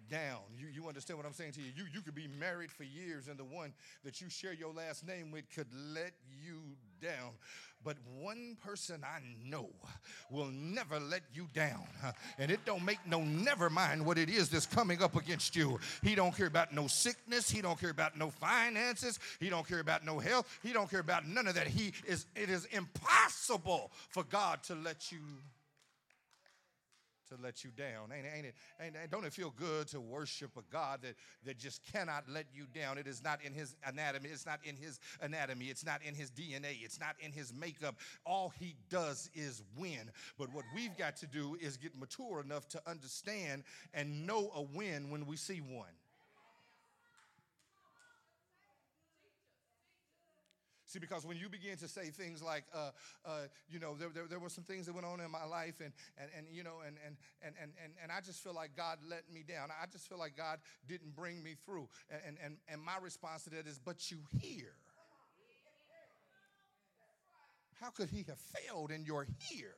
down. 0.09 0.41
You, 0.57 0.69
you 0.69 0.89
understand 0.89 1.19
what 1.19 1.27
I'm 1.27 1.33
saying 1.33 1.53
to 1.53 1.61
you? 1.61 1.73
you? 1.77 1.85
You 1.93 2.01
could 2.01 2.15
be 2.15 2.29
married 2.39 2.71
for 2.71 2.85
years, 2.85 3.29
and 3.29 3.39
the 3.39 3.45
one 3.45 3.73
that 4.05 4.21
you 4.21 4.29
share 4.29 4.53
your 4.53 4.73
last 4.73 5.07
name 5.07 5.31
with 5.31 5.45
could 5.55 5.69
let 5.95 6.13
you 6.45 6.61
down. 7.01 7.33
But 7.85 7.97
one 8.19 8.57
person 8.65 9.03
I 9.05 9.21
know 9.45 9.69
will 10.31 10.51
never 10.53 11.01
let 11.01 11.23
you 11.35 11.49
down. 11.53 11.85
And 12.39 12.51
it 12.51 12.65
don't 12.65 12.85
make 12.85 12.99
no 13.07 13.23
never 13.23 13.69
mind 13.69 14.05
what 14.07 14.19
it 14.19 14.29
is 14.29 14.49
that's 14.49 14.67
coming 14.67 15.03
up 15.03 15.17
against 15.17 15.57
you. 15.57 15.81
He 16.03 16.15
don't 16.15 16.37
care 16.37 16.47
about 16.47 16.73
no 16.73 16.87
sickness. 16.87 17.51
He 17.51 17.61
don't 17.61 17.79
care 17.79 17.91
about 17.91 18.17
no 18.17 18.31
finances. 18.31 19.19
He 19.41 19.49
don't 19.49 19.67
care 19.67 19.81
about 19.81 20.05
no 20.05 20.19
health. 20.19 20.47
He 20.63 20.73
don't 20.73 20.89
care 20.89 21.01
about 21.01 21.27
none 21.27 21.47
of 21.47 21.55
that. 21.57 21.67
He 21.67 21.93
is 22.07 22.27
it 22.37 22.51
is 22.51 22.67
impossible 22.67 23.91
for 24.11 24.23
God 24.25 24.63
to 24.65 24.75
let 24.75 25.11
you 25.11 25.19
to 27.37 27.43
let 27.43 27.65
you 27.65 27.71
down. 27.71 28.11
Ain't, 28.17 28.27
ain't 28.37 28.47
it? 28.47 28.55
Ain't, 28.81 29.11
don't 29.11 29.25
it 29.25 29.33
feel 29.33 29.53
good 29.57 29.89
to 29.89 30.01
worship 30.01 30.51
a 30.57 30.63
God 30.73 31.01
that, 31.03 31.15
that 31.45 31.59
just 31.59 31.81
cannot 31.93 32.25
let 32.29 32.47
you 32.55 32.67
down? 32.75 32.99
It 32.99 33.07
is 33.07 33.23
not 33.23 33.41
in 33.45 33.53
his 33.53 33.75
anatomy. 33.87 34.29
It's 34.31 34.47
not 34.47 34.61
in 34.65 34.77
his 34.77 35.01
anatomy. 35.21 35.67
It's 35.67 35.85
not 35.85 36.01
in 36.03 36.15
his 36.15 36.31
DNA. 36.31 36.83
It's 36.83 37.01
not 37.01 37.17
in 37.21 37.33
his 37.33 37.53
makeup. 37.53 37.97
All 38.25 38.53
he 38.59 38.77
does 38.91 39.31
is 39.35 39.63
win. 39.77 40.11
But 40.39 40.53
what 40.53 40.65
we've 40.75 40.97
got 40.97 41.17
to 41.19 41.27
do 41.27 41.57
is 41.61 41.77
get 41.77 41.99
mature 41.99 42.41
enough 42.41 42.69
to 42.71 42.83
understand 42.89 43.65
and 43.95 44.27
know 44.27 44.51
a 44.55 44.63
win 44.63 45.11
when 45.11 45.27
we 45.27 45.37
see 45.37 45.61
one. 45.61 45.89
See, 50.93 50.99
because 50.99 51.25
when 51.25 51.39
you 51.39 51.49
begin 51.49 51.79
to 51.79 51.89
say 51.89 52.11
things 52.11 52.43
like, 52.43 52.65
uh, 52.75 52.91
uh, 53.25 53.31
you 53.71 53.81
know, 53.81 53.97
there, 53.99 54.11
there, 54.13 54.27
there, 54.29 54.39
were 54.39 54.51
some 54.51 54.63
things 54.63 54.85
that 54.85 54.93
went 54.93 55.07
on 55.07 55.21
in 55.21 55.31
my 55.31 55.45
life, 55.47 55.81
and, 55.83 55.91
and, 56.19 56.29
and 56.37 56.47
you 56.53 56.63
know, 56.63 56.83
and, 56.87 56.97
and, 57.07 57.17
and, 57.41 57.55
and, 57.59 57.73
and, 57.83 57.95
and 58.03 58.13
I 58.13 58.21
just 58.21 58.45
feel 58.45 58.53
like 58.53 58.77
God 58.77 58.99
let 59.09 59.23
me 59.33 59.43
down. 59.43 59.71
I 59.71 59.87
just 59.91 60.07
feel 60.07 60.19
like 60.19 60.37
God 60.37 60.59
didn't 60.87 61.17
bring 61.17 61.43
me 61.43 61.55
through. 61.65 61.89
And, 62.11 62.37
and, 62.45 62.57
and 62.69 62.83
my 62.83 62.99
response 63.01 63.45
to 63.45 63.51
that 63.51 63.67
is, 63.67 63.79
but 63.83 64.11
you 64.11 64.19
hear. 64.39 64.75
How 67.81 67.89
could 67.89 68.11
he 68.11 68.27
have 68.29 68.39
failed 68.39 68.91
in 68.91 69.07
your 69.07 69.27
here? 69.49 69.77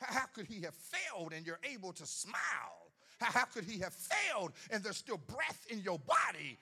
How 0.00 0.24
could 0.34 0.46
he 0.46 0.62
have 0.62 0.74
failed 0.74 1.34
and 1.34 1.46
you're 1.46 1.60
able 1.70 1.92
to 1.92 2.06
smile? 2.06 2.92
How 3.20 3.44
could 3.44 3.64
he 3.64 3.80
have 3.80 3.92
failed 3.92 4.52
and 4.70 4.82
there's 4.82 4.96
still 4.96 5.18
breath 5.18 5.66
in 5.68 5.80
your 5.80 5.98
body 5.98 6.56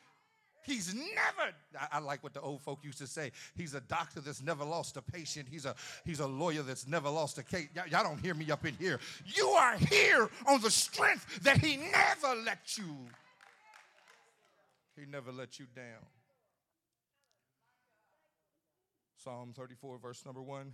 He's 0.66 0.92
never, 0.92 1.54
I, 1.78 1.86
I, 1.92 1.98
like 2.00 2.24
what 2.24 2.34
the 2.34 2.40
old 2.40 2.60
folk 2.60 2.80
used 2.82 2.98
to 2.98 3.06
say. 3.06 3.30
He's 3.54 3.74
a 3.74 3.80
doctor 3.80 4.20
that's 4.20 4.42
never 4.42 4.64
lost 4.64 4.96
a 4.96 5.02
patient. 5.02 5.46
He's 5.48 5.64
a 5.64 5.76
he's 6.04 6.18
a 6.18 6.26
lawyer 6.26 6.62
that's 6.62 6.88
never 6.88 7.08
lost 7.08 7.38
a 7.38 7.44
case. 7.44 7.68
Y- 7.74 7.84
y'all 7.90 8.02
don't 8.02 8.18
hear 8.18 8.34
me 8.34 8.50
up 8.50 8.66
in 8.66 8.74
here. 8.74 8.98
You 9.24 9.46
are 9.46 9.76
here 9.76 10.28
on 10.48 10.60
the 10.60 10.70
strength 10.70 11.44
that 11.44 11.58
he 11.58 11.76
never 11.76 12.34
let 12.44 12.76
you. 12.76 12.96
He 14.98 15.06
never 15.06 15.30
let 15.30 15.60
you 15.60 15.66
down. 15.74 16.04
Psalm 19.22 19.52
34, 19.56 19.98
verse 19.98 20.24
number 20.24 20.42
one. 20.42 20.72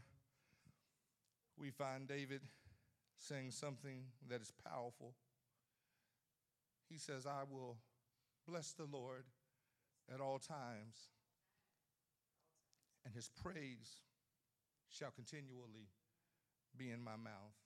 We 1.59 1.71
find 1.71 2.09
David 2.09 2.41
saying 3.19 3.51
something 3.51 4.05
that 4.31 4.41
is 4.41 4.53
powerful. 4.65 5.13
He 6.89 6.99
says, 6.99 7.27
I 7.27 7.43
will 7.51 7.77
bless 8.49 8.73
the 8.73 8.87
Lord 8.91 9.25
at 10.13 10.21
all 10.21 10.39
times, 10.39 11.09
and 13.05 13.15
his 13.15 13.31
praise 13.43 14.05
shall 14.89 15.11
continually 15.11 15.89
be 16.77 16.91
in 16.91 17.03
my 17.03 17.17
mouth. 17.17 17.57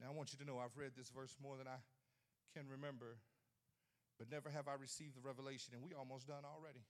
Now, 0.00 0.08
I 0.10 0.14
want 0.14 0.32
you 0.32 0.38
to 0.38 0.44
know 0.44 0.58
I've 0.58 0.76
read 0.76 0.92
this 0.96 1.10
verse 1.10 1.36
more 1.42 1.56
than 1.56 1.66
I 1.66 1.82
can 2.54 2.68
remember, 2.68 3.18
but 4.18 4.30
never 4.30 4.48
have 4.50 4.68
I 4.68 4.74
received 4.80 5.16
the 5.16 5.20
revelation, 5.20 5.74
and 5.74 5.82
we 5.82 5.92
almost 5.92 6.26
done 6.26 6.46
already. 6.46 6.86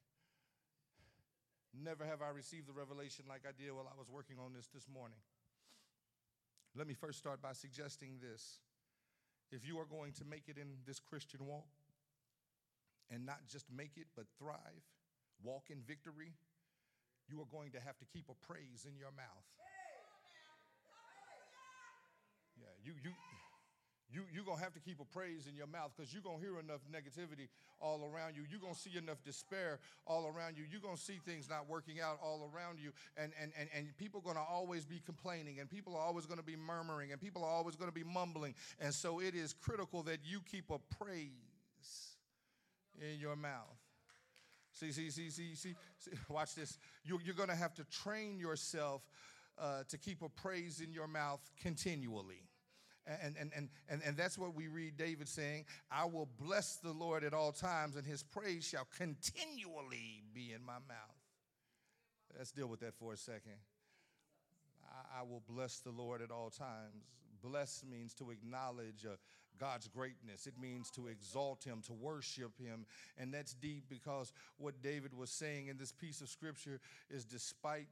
Never 1.72 2.04
have 2.04 2.22
I 2.22 2.30
received 2.30 2.66
the 2.66 2.72
revelation 2.72 3.24
like 3.28 3.42
I 3.48 3.52
did 3.52 3.72
while 3.72 3.88
I 3.88 3.98
was 3.98 4.08
working 4.08 4.36
on 4.38 4.52
this 4.52 4.68
this 4.72 4.88
morning. 4.88 5.18
Let 6.76 6.86
me 6.86 6.94
first 6.94 7.18
start 7.18 7.42
by 7.42 7.52
suggesting 7.52 8.20
this. 8.20 8.60
If 9.50 9.66
you 9.66 9.78
are 9.78 9.86
going 9.88 10.12
to 10.12 10.24
make 10.24 10.48
it 10.48 10.58
in 10.58 10.84
this 10.86 11.00
Christian 11.00 11.46
walk, 11.46 11.68
and 13.10 13.24
not 13.24 13.40
just 13.50 13.66
make 13.70 13.96
it, 13.96 14.06
but 14.16 14.26
thrive, 14.38 14.84
walk 15.42 15.70
in 15.70 15.80
victory, 15.86 16.34
you 17.28 17.40
are 17.40 17.50
going 17.50 17.72
to 17.72 17.80
have 17.80 17.98
to 17.98 18.06
keep 18.06 18.28
a 18.28 18.36
praise 18.46 18.86
in 18.88 18.96
your 18.96 19.12
mouth. 19.12 19.46
Yeah, 22.56 22.74
you 22.82 22.92
you 23.04 23.12
you 24.10 24.22
you're 24.32 24.44
gonna 24.44 24.60
have 24.60 24.72
to 24.72 24.80
keep 24.80 25.00
a 25.00 25.04
praise 25.04 25.46
in 25.46 25.54
your 25.54 25.66
mouth 25.66 25.92
because 25.94 26.12
you're 26.12 26.22
gonna 26.22 26.40
hear 26.40 26.58
enough 26.58 26.80
negativity 26.90 27.48
all 27.80 28.08
around 28.10 28.36
you. 28.36 28.42
You're 28.50 28.60
gonna 28.60 28.74
see 28.74 28.96
enough 28.96 29.22
despair 29.22 29.78
all 30.06 30.26
around 30.26 30.56
you. 30.56 30.64
You're 30.70 30.80
gonna 30.80 30.96
see 30.96 31.20
things 31.24 31.48
not 31.48 31.68
working 31.68 32.00
out 32.00 32.18
all 32.22 32.50
around 32.52 32.80
you, 32.80 32.92
and 33.16 33.32
and 33.40 33.52
and, 33.58 33.68
and 33.76 33.96
people 33.98 34.22
are 34.24 34.32
gonna 34.32 34.44
always 34.44 34.84
be 34.84 35.00
complaining, 35.04 35.60
and 35.60 35.68
people 35.68 35.94
are 35.94 36.02
always 36.02 36.26
gonna 36.26 36.42
be 36.42 36.56
murmuring, 36.56 37.12
and 37.12 37.20
people 37.20 37.44
are 37.44 37.50
always 37.50 37.76
gonna 37.76 37.92
be 37.92 38.04
mumbling. 38.04 38.54
And 38.80 38.94
so 38.94 39.20
it 39.20 39.34
is 39.34 39.52
critical 39.52 40.02
that 40.04 40.20
you 40.24 40.40
keep 40.50 40.70
a 40.70 40.78
praise 41.02 41.47
in 43.00 43.20
your 43.20 43.36
mouth. 43.36 43.76
See, 44.72 44.92
see, 44.92 45.10
see, 45.10 45.30
see, 45.30 45.54
see, 45.54 45.74
see 45.98 46.10
watch 46.28 46.54
this. 46.54 46.78
You, 47.04 47.18
you're 47.24 47.34
going 47.34 47.48
to 47.48 47.56
have 47.56 47.74
to 47.74 47.84
train 47.84 48.38
yourself 48.38 49.02
uh, 49.58 49.82
to 49.88 49.98
keep 49.98 50.22
a 50.22 50.28
praise 50.28 50.80
in 50.80 50.92
your 50.92 51.08
mouth 51.08 51.40
continually. 51.60 52.44
And, 53.06 53.36
and, 53.40 53.50
and, 53.56 53.68
and, 53.88 54.02
and 54.04 54.16
that's 54.16 54.36
what 54.36 54.54
we 54.54 54.68
read 54.68 54.96
David 54.96 55.28
saying, 55.28 55.64
I 55.90 56.04
will 56.04 56.28
bless 56.38 56.76
the 56.76 56.92
Lord 56.92 57.24
at 57.24 57.32
all 57.32 57.52
times, 57.52 57.96
and 57.96 58.06
his 58.06 58.22
praise 58.22 58.64
shall 58.64 58.86
continually 58.96 60.22
be 60.34 60.52
in 60.52 60.64
my 60.64 60.74
mouth. 60.74 61.16
Let's 62.36 62.52
deal 62.52 62.66
with 62.66 62.80
that 62.80 62.94
for 62.94 63.14
a 63.14 63.16
second. 63.16 63.56
I, 64.84 65.20
I 65.20 65.22
will 65.22 65.42
bless 65.48 65.78
the 65.78 65.90
Lord 65.90 66.20
at 66.20 66.30
all 66.30 66.50
times. 66.50 67.06
Bless 67.42 67.84
means 67.90 68.14
to 68.14 68.30
acknowledge 68.30 69.04
uh, 69.04 69.16
God's 69.58 69.88
greatness. 69.88 70.46
It 70.46 70.54
means 70.60 70.90
to 70.92 71.08
exalt 71.08 71.64
Him, 71.64 71.82
to 71.86 71.92
worship 71.92 72.52
Him. 72.58 72.86
And 73.18 73.32
that's 73.32 73.54
deep 73.54 73.84
because 73.88 74.32
what 74.56 74.82
David 74.82 75.14
was 75.14 75.30
saying 75.30 75.68
in 75.68 75.76
this 75.76 75.92
piece 75.92 76.20
of 76.20 76.28
scripture 76.28 76.80
is 77.10 77.24
despite 77.24 77.88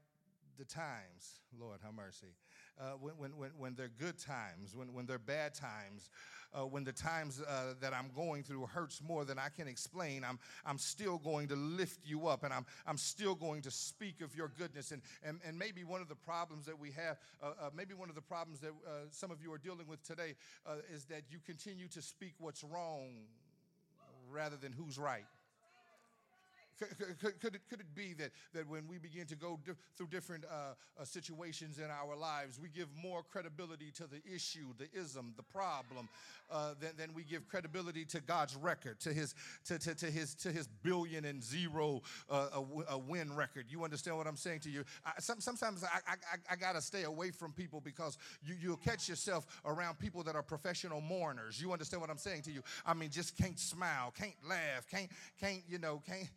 the 0.59 0.65
times, 0.65 1.41
Lord, 1.59 1.81
have 1.85 1.95
mercy, 1.95 2.35
uh, 2.79 2.93
when, 3.01 3.37
when, 3.37 3.51
when, 3.57 3.75
they're 3.75 3.91
good 3.99 4.19
times, 4.19 4.75
when, 4.75 4.93
when 4.93 5.07
they're 5.07 5.19
bad 5.19 5.55
times, 5.55 6.11
uh, 6.55 6.61
when 6.65 6.85
the 6.85 6.93
times 6.93 7.43
uh, 7.43 7.75
that 7.81 7.93
I'm 7.93 8.11
going 8.15 8.43
through 8.43 8.67
hurts 8.67 9.03
more 9.03 9.25
than 9.25 9.39
I 9.39 9.49
can 9.49 9.69
explain, 9.69 10.25
I'm, 10.25 10.39
I'm 10.65 10.79
still 10.79 11.19
going 11.19 11.49
to 11.49 11.57
lift 11.57 12.07
you 12.07 12.27
up 12.27 12.45
and 12.45 12.53
I'm, 12.53 12.65
I'm 12.87 12.99
still 12.99 13.35
going 13.35 13.63
to 13.63 13.71
speak 13.71 14.21
of 14.21 14.35
your 14.35 14.49
goodness. 14.57 14.93
And, 14.93 15.03
and, 15.23 15.41
and 15.47 15.59
maybe 15.59 15.85
one 15.85 16.01
of 16.01 16.09
the 16.09 16.15
problems 16.15 16.67
that 16.67 16.79
we 16.79 16.93
have, 16.93 17.19
uh, 17.43 17.53
uh 17.61 17.71
maybe 17.75 17.95
one 17.95 18.09
of 18.09 18.15
the 18.15 18.23
problems 18.23 18.61
that 18.61 18.71
uh, 18.71 18.91
some 19.11 19.31
of 19.31 19.43
you 19.43 19.53
are 19.53 19.59
dealing 19.59 19.87
with 19.87 20.03
today 20.03 20.35
is 20.93 21.05
that 21.07 21.23
you 21.31 21.39
continue 21.45 21.89
to 21.89 22.03
speak 22.03 22.35
what's 22.39 22.65
wrong 22.65 23.27
rather 24.31 24.57
than 24.57 24.73
who's 24.73 24.99
right. 24.99 25.25
Could, 26.79 27.41
could, 27.41 27.55
it, 27.55 27.63
could 27.69 27.81
it 27.81 27.95
be 27.95 28.13
that, 28.15 28.31
that 28.53 28.69
when 28.69 28.87
we 28.87 28.99
begin 28.99 29.27
to 29.27 29.37
go 29.37 29.59
di- 29.65 29.73
through 29.97 30.09
different 30.09 30.45
uh, 30.45 30.75
uh, 31.01 31.05
situations 31.05 31.79
in 31.79 31.91
our 31.91 32.15
lives, 32.17 32.61
we 32.61 32.69
give 32.69 32.89
more 33.03 33.23
credibility 33.23 33.91
to 33.93 34.05
the 34.07 34.21
issue, 34.31 34.75
the 34.79 34.89
ism, 34.99 35.33
the 35.37 35.43
problem, 35.43 36.09
uh, 36.51 36.75
than, 36.81 36.91
than 36.97 37.15
we 37.15 37.25
give 37.25 37.49
credibility 37.49 38.05
to 38.05 38.21
God's 38.21 38.55
record, 38.57 39.01
to 39.01 39.13
his, 39.13 39.35
to, 39.65 39.79
to, 39.79 39.95
to 39.95 40.07
his, 40.07 40.35
to 40.37 40.53
his 40.53 40.67
billion 40.67 41.25
and 41.25 41.43
zero 41.43 42.03
uh, 42.31 42.49
a, 42.55 42.95
a 42.95 42.99
win 42.99 43.35
record? 43.35 43.67
You 43.69 43.85
understand 43.85 44.17
what 44.17 44.27
I'm 44.27 44.37
saying 44.37 44.61
to 44.61 44.71
you? 44.71 44.85
I, 45.05 45.13
some, 45.19 45.41
sometimes 45.41 45.83
I, 45.83 46.13
I, 46.13 46.53
I 46.53 46.57
got 46.57 46.75
to 46.75 46.83
stay 46.83 47.05
away 47.05 47.31
from 47.31 47.53
people 47.53 47.81
because 47.81 48.19
you, 48.45 48.55
you'll 48.61 48.77
catch 48.77 49.09
yourself 49.09 49.47
around 49.65 49.99
people 49.99 50.23
that 50.25 50.37
are 50.37 50.43
professional 50.43 51.01
mourners. 51.01 51.61
You 51.61 51.73
understand 51.73 52.01
what 52.01 52.11
I'm 52.11 52.19
saying 52.19 52.43
to 52.43 52.53
you? 52.53 52.63
I 52.85 52.95
mean, 52.95 53.11
just 53.11 53.37
can't 53.37 53.59
smile, 53.59 54.13
can't 54.17 54.37
laugh, 54.47 54.87
can't, 54.91 55.11
can't 55.41 55.63
you 55.69 55.79
know, 55.79 56.03
can't 56.07 56.29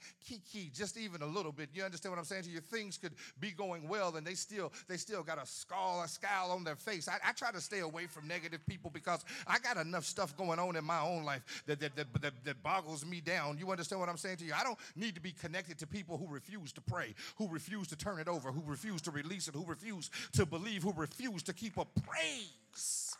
just 0.74 0.98
even 0.98 1.22
a 1.22 1.26
little 1.26 1.52
bit. 1.52 1.70
You 1.74 1.84
understand 1.84 2.12
what 2.12 2.20
I'm 2.20 2.26
saying 2.26 2.44
to 2.44 2.50
you? 2.50 2.60
Things 2.60 2.98
could 2.98 3.14
be 3.40 3.52
going 3.52 3.88
well 3.88 4.16
and 4.16 4.26
they 4.26 4.34
still 4.34 4.72
they 4.88 4.98
still 4.98 5.24
got 5.24 5.42
a 5.42 5.46
scowl, 5.46 6.02
a 6.04 6.08
scowl 6.08 6.52
on 6.52 6.64
their 6.64 6.76
face. 6.76 7.08
I, 7.08 7.18
I 7.28 7.32
try 7.32 7.52
to 7.52 7.62
stay 7.62 7.80
away 7.80 8.08
from 8.08 8.28
negative 8.28 8.66
people 8.66 8.92
because 8.92 9.24
I 9.48 9.60
got 9.60 9.78
enough 9.78 10.06
stuff 10.06 10.36
going 10.38 10.60
on 10.60 10.76
in 10.76 10.84
my 10.84 11.02
own 11.02 11.24
life 11.24 11.64
that 11.66 11.80
that, 11.80 11.96
that, 11.96 12.22
that, 12.22 12.34
that 12.44 12.64
boggles 12.64 13.06
me 13.06 13.22
down. 13.22 13.58
You 13.58 13.72
understand 13.72 14.00
what 14.00 14.10
I'm 14.10 14.18
saying 14.18 14.38
to 14.38 14.46
you? 14.46 14.54
I 14.54 14.64
don't 14.64 14.78
need 14.96 15.16
to 15.16 15.22
be 15.22 15.32
connected 15.32 15.78
to 15.80 15.88
people 15.88 16.18
who 16.18 16.28
refuse 16.28 16.72
to 16.74 16.82
pray, 16.82 17.16
who 17.38 17.48
refuse 17.48 17.88
to 17.88 17.96
turn 17.96 18.20
it 18.20 18.28
over, 18.28 18.52
who 18.52 18.62
refuse 18.66 19.02
to 19.04 19.12
release 19.12 19.48
it, 19.48 19.56
who 19.56 19.66
refuse 19.66 20.10
to 20.34 20.46
believe, 20.46 20.84
who 20.84 20.94
refuse 20.96 21.44
to 21.44 21.54
keep 21.54 21.78
a 21.78 21.86
praise 21.86 23.16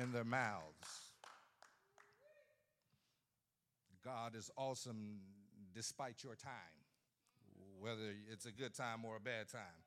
in 0.00 0.12
their 0.12 0.24
mouths. 0.24 1.02
God 4.04 4.34
is 4.34 4.50
awesome 4.56 5.20
despite 5.74 6.22
your 6.22 6.34
time, 6.34 6.52
whether 7.80 8.14
it's 8.30 8.46
a 8.46 8.52
good 8.52 8.74
time 8.74 9.04
or 9.04 9.16
a 9.16 9.20
bad 9.20 9.48
time. 9.48 9.82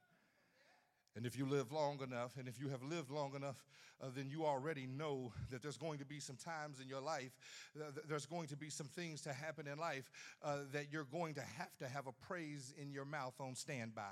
And 1.16 1.26
if 1.26 1.38
you 1.38 1.46
live 1.46 1.72
long 1.72 2.02
enough, 2.02 2.36
and 2.38 2.48
if 2.48 2.60
you 2.60 2.68
have 2.70 2.84
lived 2.84 3.10
long 3.10 3.36
enough, 3.36 3.64
uh, 4.02 4.08
then 4.14 4.30
you 4.30 4.46
already 4.46 4.86
know 4.86 5.32
that 5.50 5.62
there's 5.62 5.78
going 5.78 6.00
to 6.00 6.06
be 6.06 6.20
some 6.20 6.36
times 6.36 6.82
in 6.82 6.90
your 6.90 7.00
life, 7.00 7.32
uh, 7.80 7.92
there's 8.08 8.26
going 8.26 8.48
to 8.48 8.58
be 8.58 8.70
some 8.70 8.88
things 8.88 9.22
to 9.22 9.32
happen 9.32 9.66
in 9.66 9.78
life 9.78 10.12
uh, 10.44 10.58
that 10.74 10.92
you're 10.92 11.06
going 11.06 11.34
to 11.36 11.42
have 11.42 11.76
to 11.80 11.88
have 11.88 12.08
a 12.08 12.12
praise 12.28 12.74
in 12.78 12.92
your 12.92 13.06
mouth 13.06 13.34
on 13.40 13.56
standby. 13.56 14.04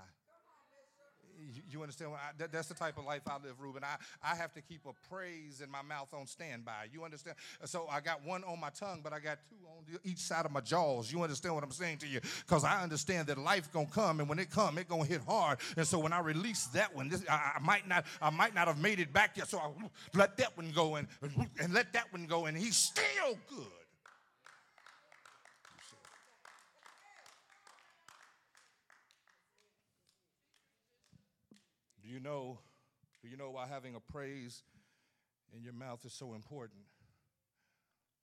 You, 1.39 1.61
you 1.69 1.81
understand? 1.81 2.11
I, 2.13 2.31
that, 2.37 2.51
that's 2.51 2.67
the 2.67 2.73
type 2.73 2.97
of 2.97 3.05
life 3.05 3.21
I 3.27 3.35
live, 3.35 3.59
Ruben. 3.59 3.83
I, 3.83 3.95
I 4.23 4.35
have 4.35 4.53
to 4.53 4.61
keep 4.61 4.81
a 4.85 4.93
praise 5.09 5.61
in 5.61 5.69
my 5.69 5.81
mouth 5.81 6.13
on 6.13 6.27
standby. 6.27 6.87
You 6.91 7.03
understand? 7.03 7.35
So 7.65 7.87
I 7.91 7.99
got 8.01 8.25
one 8.25 8.43
on 8.43 8.59
my 8.59 8.69
tongue, 8.69 9.01
but 9.03 9.13
I 9.13 9.19
got 9.19 9.39
two 9.49 9.55
on 9.67 9.99
each 10.03 10.19
side 10.19 10.45
of 10.45 10.51
my 10.51 10.61
jaws. 10.61 11.11
You 11.11 11.21
understand 11.21 11.55
what 11.55 11.63
I'm 11.63 11.71
saying 11.71 11.97
to 11.99 12.07
you? 12.07 12.19
Because 12.45 12.63
I 12.63 12.81
understand 12.81 13.27
that 13.27 13.37
life 13.37 13.71
gonna 13.71 13.87
come, 13.87 14.19
and 14.19 14.29
when 14.29 14.39
it 14.39 14.49
come, 14.49 14.77
it 14.77 14.87
gonna 14.87 15.05
hit 15.05 15.21
hard. 15.21 15.59
And 15.77 15.87
so 15.87 15.99
when 15.99 16.13
I 16.13 16.19
release 16.19 16.65
that 16.67 16.95
one, 16.95 17.09
this, 17.09 17.23
I, 17.29 17.53
I, 17.55 17.59
might 17.59 17.87
not, 17.87 18.05
I 18.21 18.29
might 18.29 18.55
not 18.55 18.67
have 18.67 18.79
made 18.79 18.99
it 18.99 19.11
back 19.13 19.37
yet. 19.37 19.47
So 19.47 19.59
I 19.59 19.69
let 20.13 20.37
that 20.37 20.55
one 20.55 20.71
go 20.73 20.95
and, 20.95 21.07
and 21.59 21.73
let 21.73 21.93
that 21.93 22.11
one 22.11 22.25
go, 22.25 22.45
and 22.45 22.57
he's 22.57 22.75
still 22.75 23.37
good. 23.49 23.82
You 32.13 32.19
know, 32.19 32.59
do 33.23 33.27
you 33.27 33.37
know 33.37 33.49
why 33.49 33.65
having 33.67 33.95
a 33.95 33.99
praise 33.99 34.61
in 35.55 35.63
your 35.63 35.73
mouth 35.73 36.05
is 36.05 36.13
so 36.13 36.35
important? 36.35 36.81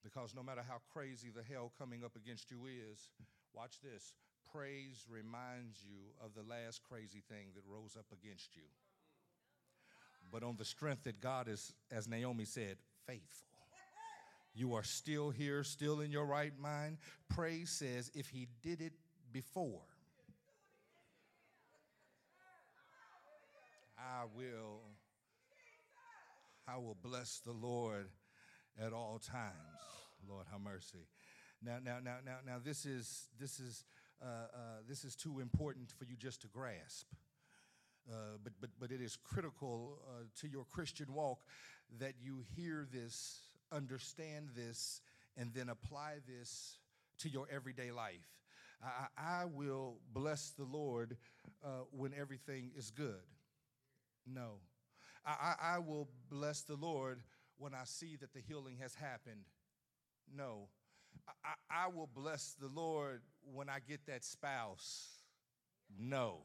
Because 0.04 0.32
no 0.32 0.44
matter 0.44 0.62
how 0.66 0.76
crazy 0.92 1.28
the 1.34 1.42
hell 1.42 1.72
coming 1.76 2.04
up 2.04 2.14
against 2.14 2.52
you 2.52 2.58
is, 2.66 3.10
watch 3.52 3.80
this. 3.82 4.14
Praise 4.52 5.06
reminds 5.10 5.82
you 5.82 5.98
of 6.24 6.34
the 6.34 6.48
last 6.48 6.82
crazy 6.88 7.22
thing 7.28 7.48
that 7.54 7.62
rose 7.68 7.96
up 7.98 8.06
against 8.12 8.54
you. 8.54 8.62
But 10.30 10.44
on 10.44 10.56
the 10.56 10.64
strength 10.64 11.02
that 11.04 11.20
God 11.20 11.48
is, 11.48 11.72
as 11.90 12.06
Naomi 12.06 12.44
said, 12.44 12.76
faithful. 13.06 13.48
You 14.54 14.74
are 14.74 14.84
still 14.84 15.30
here, 15.30 15.64
still 15.64 16.00
in 16.00 16.12
your 16.12 16.26
right 16.26 16.56
mind. 16.60 16.98
Praise 17.28 17.70
says, 17.70 18.10
if 18.14 18.28
he 18.28 18.46
did 18.62 18.80
it 18.80 18.92
before, 19.32 19.82
I 24.00 24.24
will 24.34 24.80
I 26.66 26.78
will 26.78 26.96
bless 27.02 27.40
the 27.40 27.52
Lord 27.52 28.08
at 28.80 28.92
all 28.92 29.18
times. 29.18 29.54
Lord, 30.28 30.46
have 30.50 30.60
mercy. 30.60 31.06
Now, 31.62 31.78
now, 31.82 31.98
now, 32.02 32.16
now, 32.24 32.36
now, 32.46 32.56
this 32.62 32.86
is 32.86 33.28
this 33.38 33.60
is 33.60 33.84
uh, 34.22 34.26
uh, 34.26 34.58
this 34.88 35.04
is 35.04 35.16
too 35.16 35.40
important 35.40 35.92
for 35.98 36.04
you 36.04 36.16
just 36.16 36.40
to 36.42 36.48
grasp. 36.48 37.06
Uh, 38.10 38.38
but 38.42 38.52
but 38.60 38.70
but 38.78 38.90
it 38.90 39.00
is 39.00 39.16
critical 39.16 39.98
uh, 40.08 40.24
to 40.40 40.48
your 40.48 40.64
Christian 40.64 41.12
walk 41.12 41.40
that 41.98 42.14
you 42.22 42.44
hear 42.56 42.86
this, 42.90 43.40
understand 43.72 44.50
this, 44.54 45.00
and 45.36 45.52
then 45.54 45.68
apply 45.68 46.14
this 46.26 46.78
to 47.18 47.28
your 47.28 47.46
everyday 47.52 47.90
life. 47.90 48.28
I, 48.82 49.42
I 49.42 49.44
will 49.44 49.98
bless 50.12 50.50
the 50.50 50.64
Lord 50.64 51.16
uh, 51.62 51.84
when 51.90 52.12
everything 52.18 52.70
is 52.76 52.90
good. 52.90 53.20
No. 54.26 54.60
I, 55.24 55.30
I, 55.30 55.74
I 55.74 55.78
will 55.78 56.08
bless 56.30 56.62
the 56.62 56.76
Lord 56.76 57.20
when 57.58 57.74
I 57.74 57.84
see 57.84 58.16
that 58.16 58.32
the 58.32 58.40
healing 58.40 58.78
has 58.80 58.94
happened. 58.94 59.44
No. 60.34 60.68
I, 61.44 61.84
I 61.84 61.88
will 61.88 62.08
bless 62.12 62.54
the 62.60 62.68
Lord 62.68 63.22
when 63.52 63.68
I 63.68 63.78
get 63.86 64.06
that 64.06 64.24
spouse. 64.24 65.08
No. 65.98 66.38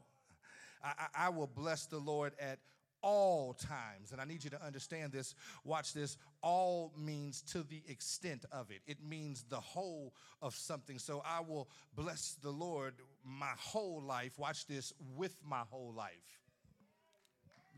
I, 0.82 1.06
I 1.16 1.28
will 1.30 1.46
bless 1.46 1.86
the 1.86 1.98
Lord 1.98 2.34
at 2.38 2.58
all 3.02 3.54
times. 3.54 4.12
And 4.12 4.20
I 4.20 4.24
need 4.24 4.44
you 4.44 4.50
to 4.50 4.64
understand 4.64 5.12
this. 5.12 5.34
Watch 5.64 5.92
this. 5.92 6.16
All 6.42 6.92
means 6.98 7.42
to 7.52 7.62
the 7.62 7.82
extent 7.88 8.44
of 8.52 8.70
it, 8.70 8.80
it 8.86 8.98
means 9.02 9.44
the 9.48 9.60
whole 9.60 10.14
of 10.42 10.54
something. 10.54 10.98
So 10.98 11.22
I 11.24 11.40
will 11.40 11.68
bless 11.94 12.36
the 12.42 12.50
Lord 12.50 12.94
my 13.24 13.52
whole 13.58 14.02
life. 14.02 14.38
Watch 14.38 14.66
this 14.66 14.92
with 15.16 15.36
my 15.44 15.62
whole 15.70 15.94
life. 15.96 16.40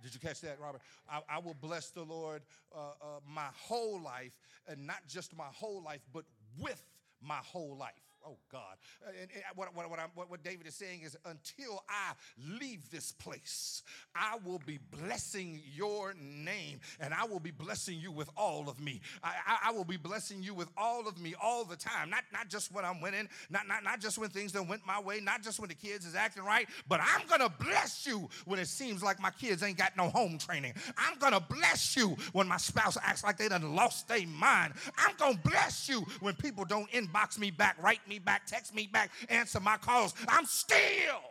Did 0.03 0.15
you 0.15 0.21
catch 0.21 0.41
that, 0.43 0.59
Robert? 0.61 0.81
I, 1.11 1.21
I 1.29 1.39
will 1.39 1.55
bless 1.55 1.91
the 1.91 2.03
Lord 2.03 2.43
uh, 2.75 2.79
uh, 2.79 3.07
my 3.27 3.49
whole 3.55 4.01
life, 4.01 4.33
and 4.67 4.87
not 4.87 5.07
just 5.09 5.37
my 5.37 5.49
whole 5.53 5.83
life, 5.83 6.01
but 6.13 6.25
with 6.59 6.83
my 7.21 7.39
whole 7.43 7.77
life. 7.77 8.08
Oh 8.27 8.37
God. 8.51 8.77
Uh, 9.07 9.11
and, 9.21 9.31
and 9.33 9.43
what, 9.55 9.75
what, 9.75 9.89
what, 9.91 9.99
what, 10.15 10.31
what, 10.31 10.43
David 10.43 10.67
is 10.67 10.75
saying 10.75 11.03
is 11.03 11.17
until 11.25 11.83
I 11.89 12.13
leave 12.61 12.91
this 12.91 13.13
place, 13.13 13.83
I 14.15 14.39
will 14.45 14.61
be 14.67 14.79
blessing 14.91 15.61
your 15.75 16.15
name 16.21 16.81
and 17.01 17.15
I 17.15 17.25
will 17.25 17.41
be 17.41 17.51
blessing 17.51 17.99
you 17.99 18.11
with 18.11 18.29
all 18.37 18.69
of 18.69 18.81
me. 18.81 19.01
I, 19.23 19.35
I, 19.47 19.69
I, 19.69 19.73
will 19.73 19.85
be 19.85 19.97
blessing 19.97 20.43
you 20.43 20.53
with 20.53 20.69
all 20.77 21.07
of 21.07 21.21
me 21.21 21.35
all 21.43 21.65
the 21.65 21.77
time. 21.77 22.11
Not, 22.11 22.25
not 22.33 22.49
just 22.49 22.73
when 22.73 22.85
I'm 22.85 23.01
winning, 23.01 23.29
not, 23.51 23.69
not, 23.69 23.85
not 23.85 24.01
just 24.01 24.19
when 24.19 24.31
things 24.31 24.53
don't 24.53 24.69
went 24.69 24.87
my 24.87 25.01
way, 25.01 25.21
not 25.21 25.43
just 25.43 25.61
when 25.61 25.69
the 25.69 25.75
kids 25.75 26.05
is 26.05 26.15
acting 26.15 26.43
right, 26.43 26.69
but 26.89 27.01
I'm 27.01 27.27
gonna 27.29 27.53
bless 27.61 28.07
you 28.07 28.29
when 28.47 28.59
it 28.59 28.69
seems 28.69 29.03
like 29.03 29.21
my 29.21 29.31
kids 29.31 29.63
ain't 29.63 29.79
got 29.79 29.97
no 29.97 30.09
home 30.09 30.39
training. 30.39 30.75
I'm 30.97 31.19
gonna 31.19 31.41
bless 31.41 31.97
you 31.97 32.17
when 32.33 32.49
my 32.49 32.57
spouse 32.57 32.99
acts 33.03 33.23
like 33.23 33.37
they 33.37 33.49
done 33.49 33.75
lost 33.75 34.09
their 34.09 34.27
mind. 34.27 34.75
I'm 34.97 35.15
gonna 35.17 35.39
bless 35.45 35.89
you 35.89 36.05
when 36.21 36.35
people 36.35 36.65
don't 36.65 36.91
inbox 36.91 37.39
me 37.39 37.51
back, 37.51 37.77
me 38.09 38.19
back, 38.19 38.47
text 38.47 38.75
me 38.75 38.89
back, 38.91 39.11
answer 39.29 39.61
my 39.61 39.77
calls. 39.77 40.15
I'm 40.29 40.47
still, 40.47 41.23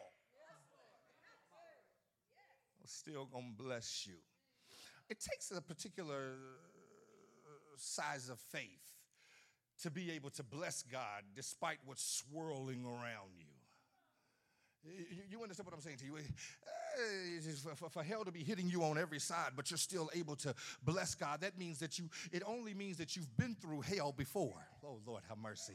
still 2.85 3.25
gonna 3.25 3.47
bless 3.57 4.05
you. 4.07 4.15
It 5.09 5.19
takes 5.19 5.51
a 5.51 5.61
particular 5.61 6.33
uh, 7.45 7.49
size 7.77 8.29
of 8.29 8.39
faith 8.39 8.67
to 9.83 9.91
be 9.91 10.11
able 10.11 10.29
to 10.31 10.43
bless 10.43 10.83
God 10.83 11.23
despite 11.35 11.77
what's 11.85 12.03
swirling 12.03 12.83
around 12.85 13.31
you. 13.37 13.45
You 15.29 15.41
understand 15.41 15.65
what 15.65 15.75
I'm 15.75 15.81
saying 15.81 15.97
to 15.97 16.05
you? 16.05 16.17
Eh, 16.97 17.39
for, 17.75 17.89
for, 17.89 18.03
hell 18.03 18.23
to 18.25 18.31
be 18.31 18.43
hitting 18.43 18.69
you 18.69 18.83
on 18.83 18.97
every 18.97 19.19
side, 19.19 19.51
but 19.55 19.69
you're 19.69 19.77
still 19.77 20.09
able 20.15 20.35
to 20.37 20.53
bless 20.83 21.13
God, 21.15 21.41
that 21.41 21.57
means 21.57 21.79
that 21.79 21.99
you, 21.99 22.09
it 22.31 22.41
only 22.45 22.73
means 22.73 22.97
that 22.97 23.15
you've 23.15 23.35
been 23.37 23.55
through 23.55 23.81
hell 23.81 24.13
before. 24.15 24.67
Oh, 24.85 24.99
Lord, 25.05 25.23
have 25.27 25.37
mercy. 25.37 25.73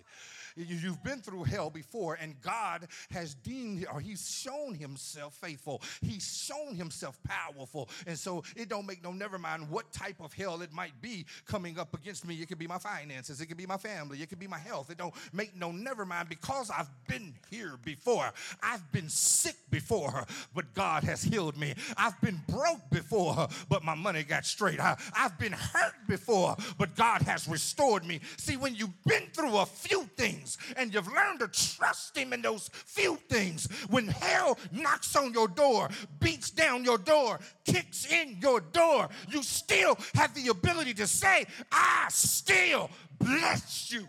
You've 0.57 1.03
been 1.05 1.21
through 1.21 1.45
hell 1.45 1.69
before, 1.69 2.17
and 2.21 2.41
God 2.41 2.89
has 3.11 3.35
deemed 3.35 3.85
or 3.93 4.01
He's 4.01 4.31
shown 4.31 4.75
Himself 4.75 5.35
faithful. 5.35 5.83
He's 6.01 6.45
shown 6.47 6.75
Himself 6.75 7.19
powerful. 7.25 7.91
And 8.07 8.19
so 8.19 8.43
it 8.57 8.71
don't 8.71 8.87
make 8.87 9.05
no 9.05 9.13
never 9.13 9.39
mind 9.39 9.69
what 9.69 9.93
type 9.93 10.17
of 10.21 10.33
hell 10.33 10.63
it 10.63 10.73
might 10.73 10.99
be 11.03 11.27
coming 11.47 11.79
up 11.79 11.95
against 11.95 12.27
me. 12.27 12.37
It 12.37 12.49
could 12.49 12.59
be 12.59 12.67
my 12.67 12.79
finances, 12.79 13.41
it 13.41 13.47
could 13.47 13.59
be 13.59 13.67
my 13.67 13.77
family, 13.77 14.23
it 14.23 14.31
could 14.31 14.39
be 14.39 14.47
my 14.47 14.59
health. 14.59 14.91
It 14.91 14.97
don't 14.97 15.15
make 15.33 15.55
no 15.55 15.71
never 15.71 16.07
mind 16.07 16.31
because 16.31 16.71
I've 16.71 16.91
been 17.07 17.35
here 17.51 17.79
before. 17.85 18.33
I've 18.63 18.91
been 18.93 19.11
sick 19.11 19.57
before, 19.71 20.27
but 20.55 20.73
God 20.73 21.05
has 21.05 21.12
healed 21.21 21.57
me. 21.57 21.75
I've 21.97 22.19
been 22.21 22.41
broke 22.49 22.89
before, 22.91 23.49
but 23.69 23.83
my 23.83 23.97
money 23.97 24.23
got 24.23 24.47
straight. 24.47 24.79
I, 24.79 24.97
have 25.15 25.37
been 25.37 25.53
hurt 25.53 25.95
before, 26.07 26.57
but 26.79 26.95
God 26.95 27.23
has 27.23 27.49
restored 27.49 28.05
me. 28.05 28.21
See, 28.37 28.57
when 28.57 28.77
you've 28.77 29.03
been 29.05 29.27
through 29.33 29.59
a 29.59 29.67
few 29.67 30.05
things 30.17 30.59
and 30.77 30.95
you've 30.95 31.13
learned 31.13 31.41
to 31.41 31.49
trust 31.49 32.17
Him 32.17 32.33
in 32.33 32.43
those 32.43 32.71
few 32.73 33.17
things, 33.29 33.67
when 33.91 34.07
hell 34.07 34.59
knocks 34.71 35.17
on 35.17 35.33
your 35.33 35.49
door, 35.49 35.89
beats 36.21 36.51
down 36.51 36.85
your 36.85 36.99
door, 36.99 37.41
kicks 37.65 38.07
in 38.11 38.39
your 38.41 38.61
door, 38.61 39.09
you 39.29 39.43
still 39.43 39.99
have 40.15 40.33
the 40.35 40.49
ability 40.49 40.95
to 40.95 41.07
say, 41.07 41.47
I 41.73 42.07
still 42.11 42.91
bless 43.19 43.91
you. 43.93 44.07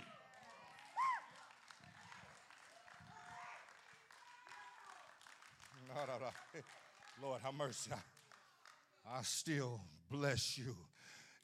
Lord, 7.23 7.39
have 7.41 7.53
mercy. 7.53 7.89
I 9.09 9.21
still 9.21 9.79
bless 10.11 10.57
you. 10.57 10.75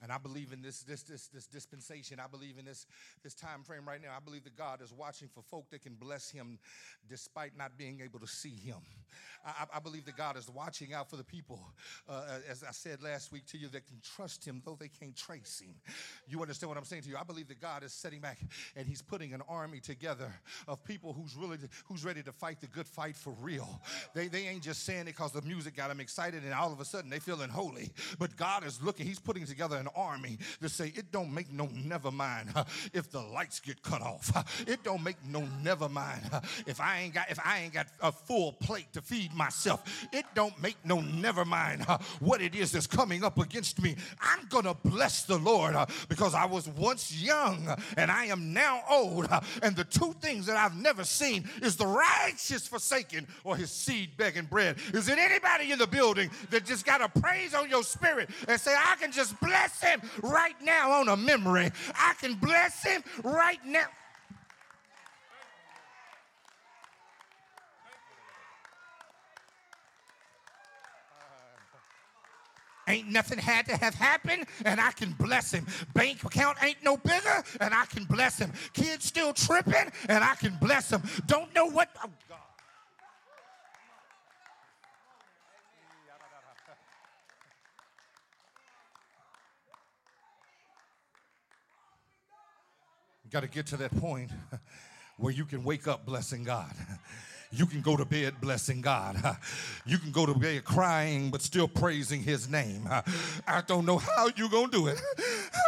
And 0.01 0.11
I 0.11 0.17
believe 0.17 0.53
in 0.53 0.61
this, 0.61 0.81
this, 0.81 1.03
this, 1.03 1.27
this 1.27 1.45
dispensation. 1.45 2.19
I 2.19 2.27
believe 2.27 2.57
in 2.57 2.65
this, 2.65 2.85
this 3.23 3.33
time 3.33 3.63
frame 3.63 3.87
right 3.87 4.01
now. 4.01 4.09
I 4.15 4.19
believe 4.23 4.43
that 4.45 4.55
God 4.55 4.81
is 4.81 4.93
watching 4.93 5.27
for 5.27 5.41
folk 5.41 5.69
that 5.71 5.81
can 5.81 5.95
bless 5.95 6.29
him 6.29 6.59
despite 7.09 7.57
not 7.57 7.77
being 7.77 8.01
able 8.01 8.19
to 8.19 8.27
see 8.27 8.55
him. 8.55 8.77
I, 9.45 9.65
I 9.75 9.79
believe 9.79 10.05
that 10.05 10.17
God 10.17 10.37
is 10.37 10.49
watching 10.49 10.93
out 10.93 11.09
for 11.09 11.15
the 11.15 11.23
people, 11.23 11.59
uh, 12.07 12.39
as 12.49 12.63
I 12.63 12.71
said 12.71 13.01
last 13.01 13.31
week 13.31 13.45
to 13.47 13.57
you, 13.57 13.67
that 13.69 13.87
can 13.87 13.97
trust 14.15 14.45
him 14.45 14.61
though 14.65 14.77
they 14.79 14.89
can't 14.89 15.15
trace 15.15 15.61
him. 15.63 15.75
You 16.27 16.41
understand 16.41 16.69
what 16.69 16.77
I'm 16.77 16.85
saying 16.85 17.03
to 17.03 17.09
you? 17.09 17.17
I 17.17 17.23
believe 17.23 17.47
that 17.47 17.61
God 17.61 17.83
is 17.83 17.93
setting 17.93 18.19
back 18.19 18.39
and 18.75 18.87
he's 18.87 19.01
putting 19.01 19.33
an 19.33 19.41
army 19.47 19.79
together 19.79 20.31
of 20.67 20.83
people 20.83 21.13
who's 21.13 21.35
really 21.35 21.57
who's 21.85 22.03
ready 22.05 22.21
to 22.23 22.31
fight 22.31 22.61
the 22.61 22.67
good 22.67 22.87
fight 22.87 23.15
for 23.15 23.33
real. 23.41 23.81
They, 24.13 24.27
they 24.27 24.47
ain't 24.47 24.63
just 24.63 24.83
saying 24.85 25.01
it 25.01 25.05
because 25.17 25.31
the 25.31 25.41
music 25.41 25.75
got 25.75 25.89
them 25.89 25.99
excited 25.99 26.43
and 26.43 26.53
all 26.53 26.71
of 26.71 26.79
a 26.79 26.85
sudden 26.85 27.09
they 27.09 27.19
feeling 27.19 27.49
holy. 27.49 27.91
But 28.17 28.35
God 28.35 28.65
is 28.65 28.81
looking, 28.81 29.05
he's 29.05 29.19
putting 29.19 29.45
together 29.45 29.77
an 29.77 29.88
army 29.95 30.37
to 30.61 30.69
say, 30.69 30.91
it 30.95 31.11
don't 31.11 31.33
make 31.33 31.51
no 31.51 31.69
never 31.85 32.11
mind 32.11 32.49
if 32.93 33.09
the 33.11 33.21
lights 33.21 33.59
get 33.59 33.81
cut 33.81 34.01
off. 34.01 34.31
It 34.67 34.83
don't 34.83 35.03
make 35.03 35.17
no 35.25 35.47
never 35.63 35.89
mind 35.89 36.21
if 36.67 36.79
I 36.79 36.99
ain't 36.99 37.13
got 37.13 37.29
if 37.29 37.39
I 37.43 37.59
ain't 37.59 37.73
got 37.73 37.87
a 38.01 38.11
full 38.11 38.53
plate 38.53 38.91
to 38.93 39.01
feed 39.01 39.33
myself. 39.33 40.07
It 40.11 40.25
don't 40.35 40.59
make 40.61 40.77
no 40.83 41.01
never 41.01 41.45
mind 41.45 41.83
what 42.19 42.41
it 42.41 42.55
is 42.55 42.71
that's 42.71 42.87
coming 42.87 43.23
up 43.23 43.37
against 43.37 43.81
me. 43.81 43.95
I'm 44.21 44.47
gonna 44.49 44.73
bless 44.73 45.23
the 45.23 45.37
Lord 45.37 45.75
because 46.07 46.33
I 46.33 46.45
was 46.45 46.67
once 46.69 47.21
young 47.21 47.67
and 47.97 48.11
I 48.11 48.25
am 48.25 48.53
now 48.53 48.81
old. 48.89 49.27
And 49.61 49.75
the 49.75 49.83
two 49.83 50.13
things 50.21 50.45
that 50.45 50.57
I've 50.57 50.75
never 50.75 51.03
seen 51.03 51.47
is 51.61 51.75
the 51.75 51.87
righteous 51.87 52.67
forsaken 52.67 53.27
or 53.43 53.55
his 53.55 53.71
seed 53.71 54.11
begging 54.17 54.45
bread. 54.45 54.77
Is 54.93 55.07
it 55.09 55.17
anybody 55.17 55.71
in 55.71 55.79
the 55.79 55.87
building 55.87 56.29
that 56.49 56.65
just 56.65 56.85
got 56.85 57.01
a 57.01 57.09
praise 57.19 57.53
on 57.53 57.69
your 57.69 57.83
spirit 57.83 58.29
and 58.47 58.59
say, 58.59 58.73
I 58.73 58.95
can 58.95 59.11
just 59.11 59.39
bless 59.39 59.78
him 59.81 60.01
right 60.21 60.59
now 60.61 60.91
on 60.91 61.07
a 61.09 61.17
memory? 61.17 61.71
I 61.95 62.13
can 62.19 62.35
bless 62.35 62.83
him 62.83 63.03
right 63.23 63.63
now. 63.65 63.87
Ain't 72.89 73.07
nothing 73.07 73.37
had 73.37 73.67
to 73.67 73.77
have 73.77 73.93
happened, 73.93 74.47
and 74.65 74.81
I 74.81 74.91
can 74.91 75.11
bless 75.11 75.51
him. 75.51 75.67
Bank 75.93 76.23
account 76.23 76.57
ain't 76.63 76.83
no 76.83 76.97
bigger, 76.97 77.43
and 77.61 77.71
I 77.71 77.85
can 77.85 78.03
bless 78.05 78.39
him. 78.39 78.51
Kids 78.73 79.05
still 79.05 79.31
tripping, 79.31 79.91
and 80.07 80.23
I 80.23 80.33
can 80.33 80.57
bless 80.59 80.89
him. 80.89 81.03
Don't 81.27 81.53
know 81.53 81.67
what. 81.67 81.89
Oh 82.03 82.09
God. 82.27 82.48
Got 93.31 93.41
to 93.41 93.47
get 93.47 93.67
to 93.67 93.77
that 93.77 93.95
point 93.99 94.31
where 95.17 95.31
you 95.31 95.45
can 95.45 95.63
wake 95.63 95.87
up 95.87 96.05
blessing 96.05 96.43
God. 96.43 96.73
You 97.51 97.65
can 97.65 97.81
go 97.81 97.97
to 97.97 98.05
bed 98.05 98.39
blessing 98.39 98.79
God. 98.79 99.15
You 99.87 99.97
can 99.97 100.11
go 100.11 100.27
to 100.27 100.35
bed 100.35 100.63
crying 100.65 101.31
but 101.31 101.41
still 101.41 101.67
praising 101.67 102.21
his 102.21 102.47
name. 102.47 102.87
I 103.47 103.63
don't 103.65 103.87
know 103.87 103.97
how 103.97 104.29
you're 104.35 104.49
going 104.49 104.69
to 104.69 104.77
do 104.77 104.85
it. 104.85 105.01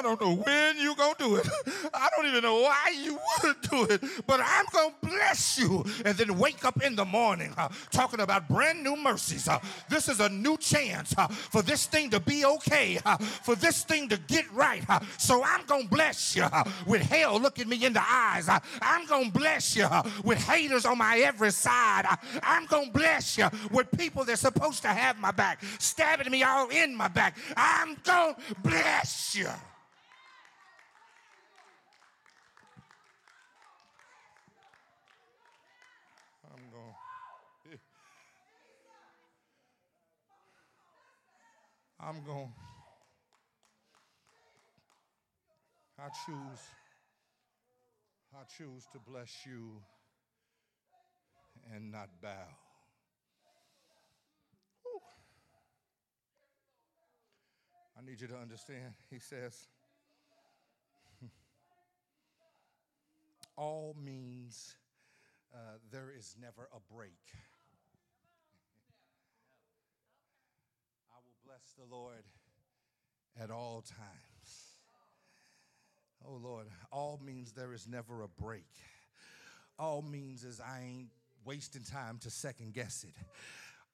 I 0.01 0.03
don't 0.03 0.21
know 0.21 0.35
when 0.35 0.79
you're 0.79 0.95
going 0.95 1.15
to 1.15 1.23
do 1.23 1.35
it. 1.35 1.47
I 1.93 2.09
don't 2.15 2.25
even 2.25 2.43
know 2.43 2.61
why 2.61 2.93
you 2.95 3.19
would 3.43 3.61
do 3.61 3.83
it, 3.93 4.01
but 4.25 4.39
I'm 4.43 4.65
going 4.71 4.91
to 4.91 5.07
bless 5.09 5.57
you 5.57 5.85
and 6.05 6.17
then 6.17 6.37
wake 6.37 6.65
up 6.65 6.81
in 6.83 6.95
the 6.95 7.05
morning 7.05 7.53
uh, 7.57 7.69
talking 7.91 8.19
about 8.19 8.47
brand 8.47 8.83
new 8.83 8.95
mercies. 8.95 9.47
Uh, 9.47 9.59
this 9.89 10.09
is 10.09 10.19
a 10.19 10.29
new 10.29 10.57
chance 10.57 11.13
uh, 11.17 11.27
for 11.27 11.61
this 11.61 11.85
thing 11.85 12.09
to 12.09 12.19
be 12.19 12.45
okay, 12.45 12.97
for 13.43 13.55
this 13.55 13.83
thing 13.83 14.09
to 14.09 14.17
get 14.27 14.51
right. 14.53 14.83
so 15.17 15.43
I'm 15.43 15.65
going 15.65 15.83
to 15.83 15.89
bless 15.89 16.35
you 16.35 16.45
with 16.87 17.01
hell 17.01 17.39
looking 17.39 17.69
me 17.69 17.85
in 17.85 17.93
the 17.93 18.03
eyes. 18.03 18.49
I'm 18.81 19.05
going 19.05 19.31
to 19.31 19.37
bless 19.37 19.75
you 19.75 19.87
with 20.23 20.39
haters 20.39 20.85
on 20.85 20.97
my 20.97 21.19
every 21.19 21.51
side 21.51 21.71
side. 21.71 22.05
I'm 22.43 22.65
going 22.65 22.87
to 22.87 22.91
bless 22.91 23.37
you 23.37 23.47
with 23.71 23.89
people 23.97 24.23
that's 24.25 24.41
supposed 24.41 24.81
to 24.83 24.89
have 24.89 25.17
my 25.19 25.31
back, 25.31 25.61
stabbing 25.79 26.31
me 26.31 26.43
all 26.43 26.69
in 26.69 26.95
my 26.95 27.07
back. 27.07 27.37
I'm 27.55 27.97
going 28.03 28.35
to 28.35 28.55
bless 28.63 29.35
you. 29.35 29.47
I'm 36.45 36.63
going. 36.71 36.95
I'm 42.03 42.23
going. 42.25 42.51
I 45.99 46.07
choose. 46.25 46.59
I 48.33 48.43
choose 48.57 48.87
to 48.93 48.99
bless 48.99 49.45
you 49.45 49.81
and 51.75 51.91
not 51.91 52.09
bow. 52.21 52.47
I 58.01 58.03
need 58.03 58.19
you 58.19 58.27
to 58.27 58.37
understand. 58.37 58.95
He 59.11 59.19
says, 59.19 59.67
all 63.57 63.95
means 64.03 64.75
uh, 65.53 65.77
there 65.91 66.11
is 66.17 66.35
never 66.41 66.67
a 66.73 66.79
break. 66.91 67.11
I 71.11 71.19
will 71.23 71.37
bless 71.45 71.70
the 71.81 71.95
Lord 71.95 72.23
at 73.41 73.49
all 73.49 73.83
times. 73.87 74.75
Oh 76.27 76.39
Lord, 76.43 76.67
all 76.91 77.19
means 77.25 77.53
there 77.53 77.73
is 77.73 77.87
never 77.87 78.21
a 78.21 78.27
break. 78.27 78.67
All 79.79 80.03
means 80.03 80.43
is 80.43 80.59
I 80.59 80.81
ain't 80.83 81.09
wasting 81.43 81.81
time 81.81 82.19
to 82.19 82.29
second 82.29 82.73
guess 82.73 83.03
it. 83.03 83.15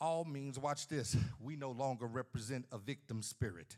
All 0.01 0.25
means, 0.25 0.59
watch 0.59 0.87
this, 0.89 1.15
we 1.41 1.55
no 1.55 1.71
longer 1.71 2.05
represent 2.05 2.65
a 2.71 2.77
victim 2.77 3.21
spirit. 3.21 3.77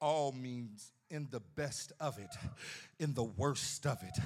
All 0.00 0.32
means 0.32 0.92
in 1.10 1.28
the 1.30 1.40
best 1.56 1.92
of 2.00 2.18
it, 2.18 2.30
in 2.98 3.14
the 3.14 3.24
worst 3.24 3.86
of 3.86 3.98
it, 4.02 4.18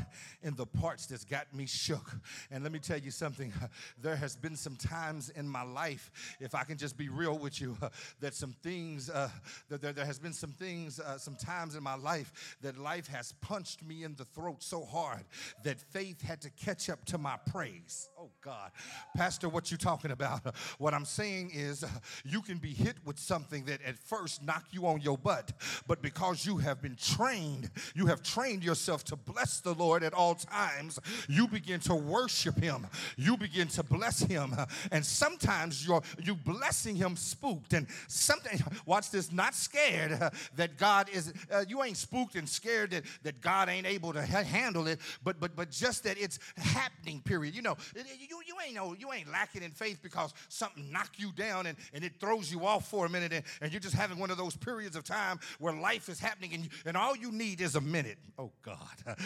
in 0.43 0.55
the 0.55 0.67
parts 0.67 1.07
that's 1.07 1.25
got 1.25 1.53
me 1.55 1.67
shook. 1.67 2.11
And 2.51 2.63
let 2.63 2.73
me 2.73 2.79
tell 2.79 2.99
you 2.99 3.11
something, 3.11 3.53
there 4.03 4.17
has 4.17 4.37
been 4.37 4.57
some 4.57 4.77
times 4.77 5.31
in 5.31 5.49
my 5.49 5.63
life, 5.63 6.11
if 6.41 6.55
I 6.55 6.65
can 6.65 6.79
just 6.79 6.97
be 6.97 7.09
real 7.09 7.39
with 7.39 7.61
you, 7.61 7.77
that 8.21 8.35
some 8.35 8.55
things, 8.63 9.11
uh, 9.11 9.29
that 9.69 9.83
there, 9.83 9.93
there, 9.93 10.05
has 10.05 10.19
been 10.19 10.33
some 10.33 10.53
things, 10.53 11.01
uh, 11.01 11.19
some 11.19 11.37
times 11.37 11.75
in 11.75 11.83
my 11.83 11.95
life 11.95 12.57
that 12.63 12.79
life 12.79 13.07
has 13.09 13.33
punched 13.41 13.85
me 13.85 14.05
in 14.05 14.15
the 14.15 14.25
throat 14.25 14.63
so 14.63 14.85
hard 14.85 15.25
that 15.65 15.81
faith 15.81 16.23
had 16.23 16.41
to 16.43 16.51
catch 16.51 16.89
up 16.89 17.05
to 17.07 17.19
my 17.19 17.37
praise. 17.51 18.09
Oh 18.19 18.31
God. 18.41 18.71
Pastor, 19.17 19.49
what 19.49 19.71
you 19.71 19.77
talking 19.77 20.11
about? 20.11 20.41
What 20.79 20.95
I'm 20.95 21.05
saying 21.05 21.53
is 21.55 21.85
you 22.25 22.41
can 22.43 22.59
be 22.59 22.73
hit 22.73 22.97
with 23.05 23.19
something 23.19 23.65
that 23.65 23.81
at 23.83 23.99
first 23.99 24.43
knock 24.43 24.65
you 24.71 24.87
on 24.87 25.01
your 25.01 25.19
butt, 25.19 25.53
but 25.87 26.03
because 26.03 26.47
you 26.47 26.59
have 26.59 26.78
have 26.79 26.83
been 26.83 26.97
trained, 26.97 27.71
you 27.95 28.07
have 28.07 28.23
trained 28.23 28.63
yourself 28.63 29.05
to 29.05 29.17
bless 29.17 29.61
the 29.61 29.75
Lord 29.75 30.03
at 30.03 30.15
all 30.15 30.35
times, 30.35 30.99
you 31.29 31.49
begin 31.49 31.81
to 31.81 31.95
worship 31.95 32.57
Him. 32.57 32.87
You 33.17 33.37
begin 33.37 33.69
to 33.69 33.83
bless 33.83 34.21
Him. 34.21 34.55
And 34.93 35.05
sometimes 35.05 35.87
you're 35.87 36.03
you 36.23 36.35
blessing 36.35 36.97
Him 36.97 37.17
spooked. 37.17 37.73
And 37.73 37.87
something, 38.07 38.61
watch 38.87 39.11
this, 39.11 39.33
not 39.33 39.55
scared 39.55 40.19
that 40.57 40.77
God 40.77 41.09
is, 41.13 41.33
uh, 41.53 41.65
you 41.69 41.83
ain't 41.83 41.97
spooked 41.97 42.37
and 42.37 42.49
scared 42.49 42.93
that, 42.93 43.05
that 43.25 43.41
God 43.41 43.69
ain't 43.69 43.87
able 43.87 44.13
to 44.13 44.25
ha- 44.25 44.45
handle 44.45 44.87
it, 44.87 45.01
but 45.25 45.41
but 45.41 45.57
but 45.57 45.71
just 45.71 46.05
that 46.05 46.19
it's 46.19 46.39
happening, 46.57 47.21
period. 47.21 47.55
You 47.55 47.63
know, 47.63 47.77
you, 47.97 48.41
you 48.47 48.55
ain't 48.65 48.75
know, 48.75 48.95
you 48.99 49.13
ain't 49.13 49.31
lacking 49.31 49.63
in 49.63 49.73
faith 49.73 49.99
because 50.03 50.33
something 50.49 50.91
knock 50.93 51.11
you 51.17 51.33
down 51.33 51.67
and, 51.67 51.77
and 51.93 52.05
it 52.05 52.13
throws 52.21 52.53
you 52.53 52.65
off 52.65 52.89
for 52.89 53.07
a 53.07 53.09
minute 53.09 53.33
and, 53.33 53.45
and 53.61 53.73
you're 53.73 53.81
just 53.81 53.95
having 53.95 54.19
one 54.19 54.31
of 54.31 54.37
those 54.37 54.57
periods 54.57 54.95
of 54.97 55.05
time 55.05 55.41
where 55.59 55.73
life 55.75 56.09
is 56.09 56.21
happening 56.21 56.53
and 56.85 56.99
and 56.99 57.07
all 57.07 57.17
you 57.17 57.31
need 57.31 57.61
is 57.61 57.77
a 57.77 57.81
minute. 57.81 58.19
Oh, 58.37 58.51
God. 58.63 58.77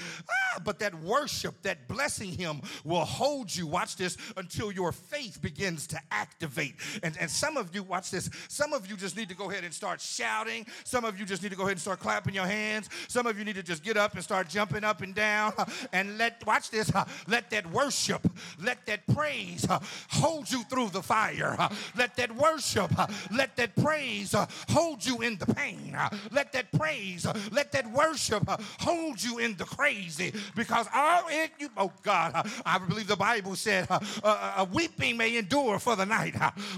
Ah, 0.54 0.60
but 0.64 0.78
that 0.80 0.94
worship, 0.94 1.62
that 1.62 1.88
blessing 1.88 2.30
Him 2.30 2.60
will 2.84 3.04
hold 3.04 3.54
you, 3.54 3.66
watch 3.66 3.96
this, 3.96 4.18
until 4.36 4.70
your 4.70 4.92
faith 4.92 5.40
begins 5.40 5.86
to 5.88 5.98
activate. 6.10 6.74
And, 7.02 7.16
and 7.18 7.30
some 7.30 7.56
of 7.56 7.74
you, 7.74 7.82
watch 7.82 8.10
this, 8.10 8.28
some 8.48 8.74
of 8.74 8.86
you 8.86 8.96
just 8.96 9.16
need 9.16 9.30
to 9.30 9.34
go 9.34 9.50
ahead 9.50 9.64
and 9.64 9.72
start 9.72 10.00
shouting. 10.00 10.66
Some 10.84 11.04
of 11.04 11.18
you 11.18 11.24
just 11.24 11.42
need 11.42 11.50
to 11.50 11.56
go 11.56 11.62
ahead 11.62 11.72
and 11.72 11.80
start 11.80 12.00
clapping 12.00 12.34
your 12.34 12.46
hands. 12.46 12.90
Some 13.08 13.26
of 13.26 13.38
you 13.38 13.44
need 13.44 13.54
to 13.54 13.62
just 13.62 13.82
get 13.82 13.96
up 13.96 14.14
and 14.14 14.22
start 14.22 14.48
jumping 14.48 14.84
up 14.84 15.00
and 15.00 15.14
down 15.14 15.52
and 15.92 16.18
let, 16.18 16.44
watch 16.46 16.70
this, 16.70 16.92
let 17.26 17.48
that 17.50 17.70
worship, 17.70 18.26
let 18.62 18.84
that 18.86 19.06
praise 19.14 19.66
uh, 19.68 19.80
hold 20.10 20.50
you 20.50 20.62
through 20.64 20.90
the 20.90 21.02
fire. 21.02 21.56
Uh, 21.58 21.70
let 21.96 22.14
that 22.16 22.34
worship, 22.36 22.98
uh, 22.98 23.06
let 23.30 23.56
that 23.56 23.74
praise 23.76 24.34
hold 24.68 25.04
you 25.04 25.22
in 25.22 25.38
the 25.38 25.46
pain. 25.46 25.96
Let 26.30 26.52
that 26.52 26.70
praise 26.72 27.21
let 27.50 27.72
that 27.72 27.90
worship 27.90 28.48
uh, 28.48 28.56
hold 28.80 29.22
you 29.22 29.38
in 29.38 29.56
the 29.56 29.64
crazy 29.64 30.32
because 30.54 30.86
all 30.94 31.22
it 31.28 31.50
you, 31.58 31.68
oh 31.76 31.92
God, 32.02 32.32
uh, 32.34 32.42
I 32.64 32.78
believe 32.78 33.06
the 33.06 33.16
Bible 33.16 33.56
said, 33.56 33.86
uh, 33.90 34.00
uh, 34.22 34.66
weeping 34.72 35.16
may 35.16 35.36
endure 35.36 35.78
for 35.78 35.96
the 35.96 36.06
night, 36.06 36.34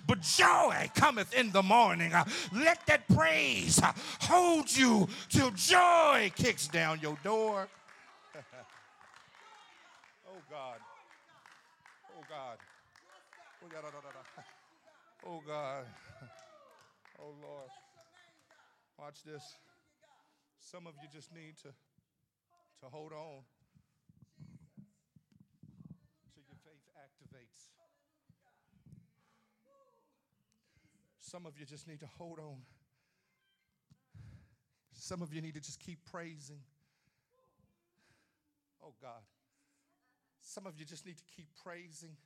but 0.06 0.20
joy 0.20 0.90
cometh 0.94 1.34
in 1.34 1.50
the 1.52 1.62
morning. 1.62 2.12
let 2.52 2.84
that 2.86 3.06
praise 3.08 3.80
hold 4.20 4.74
you 4.76 5.08
till 5.28 5.50
joy 5.50 6.32
kicks 6.34 6.66
down 6.68 7.00
your 7.00 7.16
door. 7.22 7.68
oh 10.28 10.42
God. 10.50 10.78
Oh 12.16 12.24
God. 12.28 12.58
Oh 13.64 13.68
God. 13.72 13.84
Oh 15.26 15.42
God. 15.46 15.84
Oh 17.20 17.32
Lord. 17.42 17.70
Watch 18.98 19.22
this. 19.24 19.56
Some 20.64 20.86
of 20.86 20.94
you 21.02 21.08
just 21.12 21.30
need 21.30 21.56
to, 21.58 21.68
to 22.80 22.86
hold 22.90 23.12
on 23.12 23.44
till 26.32 26.42
your 26.48 26.56
faith 26.64 26.80
activates. 26.96 27.68
Some 31.20 31.44
of 31.44 31.58
you 31.58 31.66
just 31.66 31.86
need 31.86 32.00
to 32.00 32.08
hold 32.18 32.38
on. 32.38 32.56
Some 34.94 35.20
of 35.20 35.34
you 35.34 35.42
need 35.42 35.52
to 35.52 35.60
just 35.60 35.80
keep 35.80 35.98
praising. 36.10 36.60
Oh 38.82 38.94
God. 39.02 39.22
Some 40.40 40.66
of 40.66 40.78
you 40.78 40.86
just 40.86 41.04
need 41.04 41.18
to 41.18 41.24
keep 41.36 41.48
praising. 41.62 42.16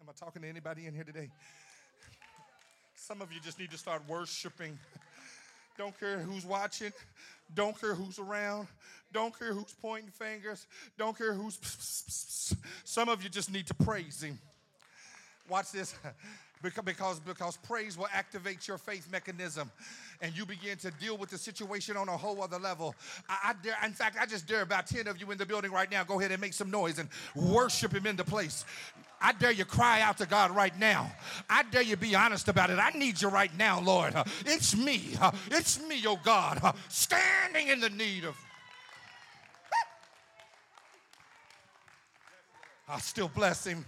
Am 0.00 0.08
I 0.08 0.12
talking 0.12 0.40
to 0.40 0.48
anybody 0.48 0.86
in 0.86 0.94
here 0.94 1.04
today? 1.04 1.28
Some 2.94 3.20
of 3.20 3.30
you 3.32 3.40
just 3.40 3.58
need 3.58 3.70
to 3.70 3.78
start 3.78 4.02
worshiping. 4.08 4.78
Don't 5.80 5.98
care 5.98 6.18
who's 6.18 6.44
watching. 6.44 6.92
Don't 7.54 7.80
care 7.80 7.94
who's 7.94 8.18
around. 8.18 8.68
Don't 9.14 9.36
care 9.38 9.54
who's 9.54 9.74
pointing 9.80 10.10
fingers. 10.10 10.66
Don't 10.98 11.16
care 11.16 11.32
who's. 11.32 12.54
Some 12.84 13.08
of 13.08 13.22
you 13.22 13.30
just 13.30 13.50
need 13.50 13.66
to 13.68 13.72
praise 13.72 14.22
Him. 14.22 14.38
Watch 15.48 15.72
this. 15.72 15.94
Because, 16.62 17.20
because, 17.20 17.56
praise 17.56 17.96
will 17.96 18.08
activate 18.12 18.68
your 18.68 18.76
faith 18.76 19.10
mechanism 19.10 19.70
and 20.20 20.36
you 20.36 20.44
begin 20.44 20.76
to 20.78 20.90
deal 20.90 21.16
with 21.16 21.30
the 21.30 21.38
situation 21.38 21.96
on 21.96 22.08
a 22.08 22.16
whole 22.16 22.42
other 22.42 22.58
level. 22.58 22.94
I, 23.30 23.38
I, 23.44 23.54
dare, 23.62 23.76
in 23.84 23.92
fact, 23.92 24.18
I 24.20 24.26
just 24.26 24.46
dare 24.46 24.60
about 24.60 24.86
10 24.86 25.08
of 25.08 25.18
you 25.18 25.30
in 25.30 25.38
the 25.38 25.46
building 25.46 25.72
right 25.72 25.90
now. 25.90 26.04
Go 26.04 26.20
ahead 26.20 26.32
and 26.32 26.40
make 26.40 26.52
some 26.52 26.70
noise 26.70 26.98
and 26.98 27.08
worship 27.34 27.94
him 27.94 28.06
into 28.06 28.24
place. 28.24 28.66
I 29.22 29.32
dare 29.32 29.52
you 29.52 29.64
cry 29.64 30.02
out 30.02 30.18
to 30.18 30.26
God 30.26 30.50
right 30.50 30.78
now. 30.78 31.10
I 31.48 31.62
dare 31.62 31.82
you 31.82 31.96
be 31.96 32.14
honest 32.14 32.48
about 32.48 32.68
it. 32.68 32.78
I 32.78 32.90
need 32.90 33.22
you 33.22 33.28
right 33.28 33.54
now, 33.58 33.80
Lord. 33.80 34.14
It's 34.44 34.76
me. 34.76 35.16
It's 35.50 35.80
me, 35.86 36.02
oh 36.06 36.18
God, 36.22 36.74
standing 36.88 37.68
in 37.68 37.80
the 37.80 37.90
need 37.90 38.24
of. 38.24 38.36
I 42.88 42.98
still 42.98 43.28
bless 43.28 43.64
him 43.66 43.84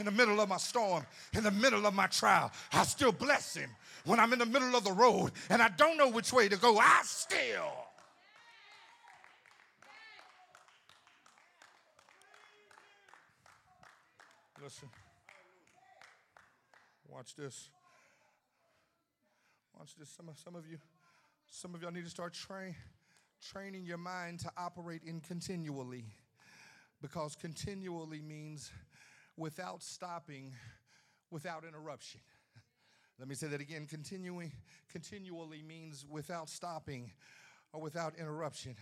in 0.00 0.06
the 0.06 0.10
middle 0.10 0.40
of 0.40 0.48
my 0.48 0.56
storm, 0.56 1.04
in 1.34 1.44
the 1.44 1.50
middle 1.50 1.86
of 1.86 1.94
my 1.94 2.06
trial. 2.06 2.50
I 2.72 2.84
still 2.84 3.12
bless 3.12 3.54
him. 3.54 3.70
When 4.06 4.18
I'm 4.18 4.32
in 4.32 4.38
the 4.38 4.46
middle 4.46 4.74
of 4.74 4.82
the 4.82 4.92
road 4.92 5.32
and 5.50 5.60
I 5.60 5.68
don't 5.68 5.98
know 5.98 6.08
which 6.08 6.32
way 6.32 6.48
to 6.48 6.56
go, 6.56 6.78
I 6.78 7.02
still. 7.04 7.86
Listen. 14.62 14.88
Watch 17.06 17.34
this. 17.36 17.68
Watch 19.78 19.94
this. 19.96 20.08
Some 20.08 20.28
of, 20.28 20.38
some 20.38 20.54
of 20.56 20.66
you, 20.66 20.78
some 21.50 21.74
of 21.74 21.82
y'all 21.82 21.90
need 21.90 22.04
to 22.04 22.10
start 22.10 22.32
train, 22.32 22.74
training 23.52 23.84
your 23.84 23.98
mind 23.98 24.40
to 24.40 24.50
operate 24.56 25.02
in 25.06 25.20
continually. 25.20 26.04
Because 27.02 27.34
continually 27.34 28.20
means 28.20 28.70
without 29.36 29.82
stopping, 29.82 30.52
without 31.30 31.64
interruption. 31.64 32.20
Let 33.18 33.28
me 33.28 33.34
say 33.34 33.48
that 33.48 33.60
again. 33.60 33.86
Continuing, 33.86 34.52
continually 34.90 35.62
means 35.62 36.06
without 36.08 36.48
stopping 36.48 37.12
or 37.72 37.80
without 37.80 38.14
interruption. 38.18 38.76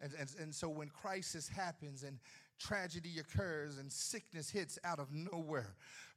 And, 0.00 0.12
and, 0.18 0.28
and 0.40 0.54
so 0.54 0.68
when 0.68 0.88
crisis 0.88 1.48
happens 1.48 2.02
and 2.02 2.18
tragedy 2.58 3.18
occurs 3.18 3.78
and 3.78 3.90
sickness 3.90 4.50
hits 4.50 4.78
out 4.84 4.98
of 4.98 5.08
nowhere, 5.12 5.74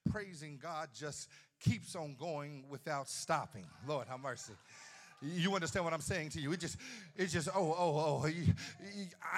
praising 0.09 0.59
God 0.61 0.89
just 0.93 1.29
keeps 1.59 1.95
on 1.95 2.15
going 2.19 2.65
without 2.69 3.07
stopping. 3.07 3.65
Lord, 3.87 4.07
have 4.07 4.19
mercy. 4.19 4.53
You 5.21 5.55
understand 5.55 5.83
what 5.83 5.95
I'm 5.95 6.01
saying 6.01 6.29
to 6.29 6.39
you? 6.39 6.51
It 6.53 6.59
just, 6.59 6.77
it 7.15 7.27
just, 7.27 7.49
oh, 7.55 7.75
oh, 7.77 8.23
oh. 8.23 8.29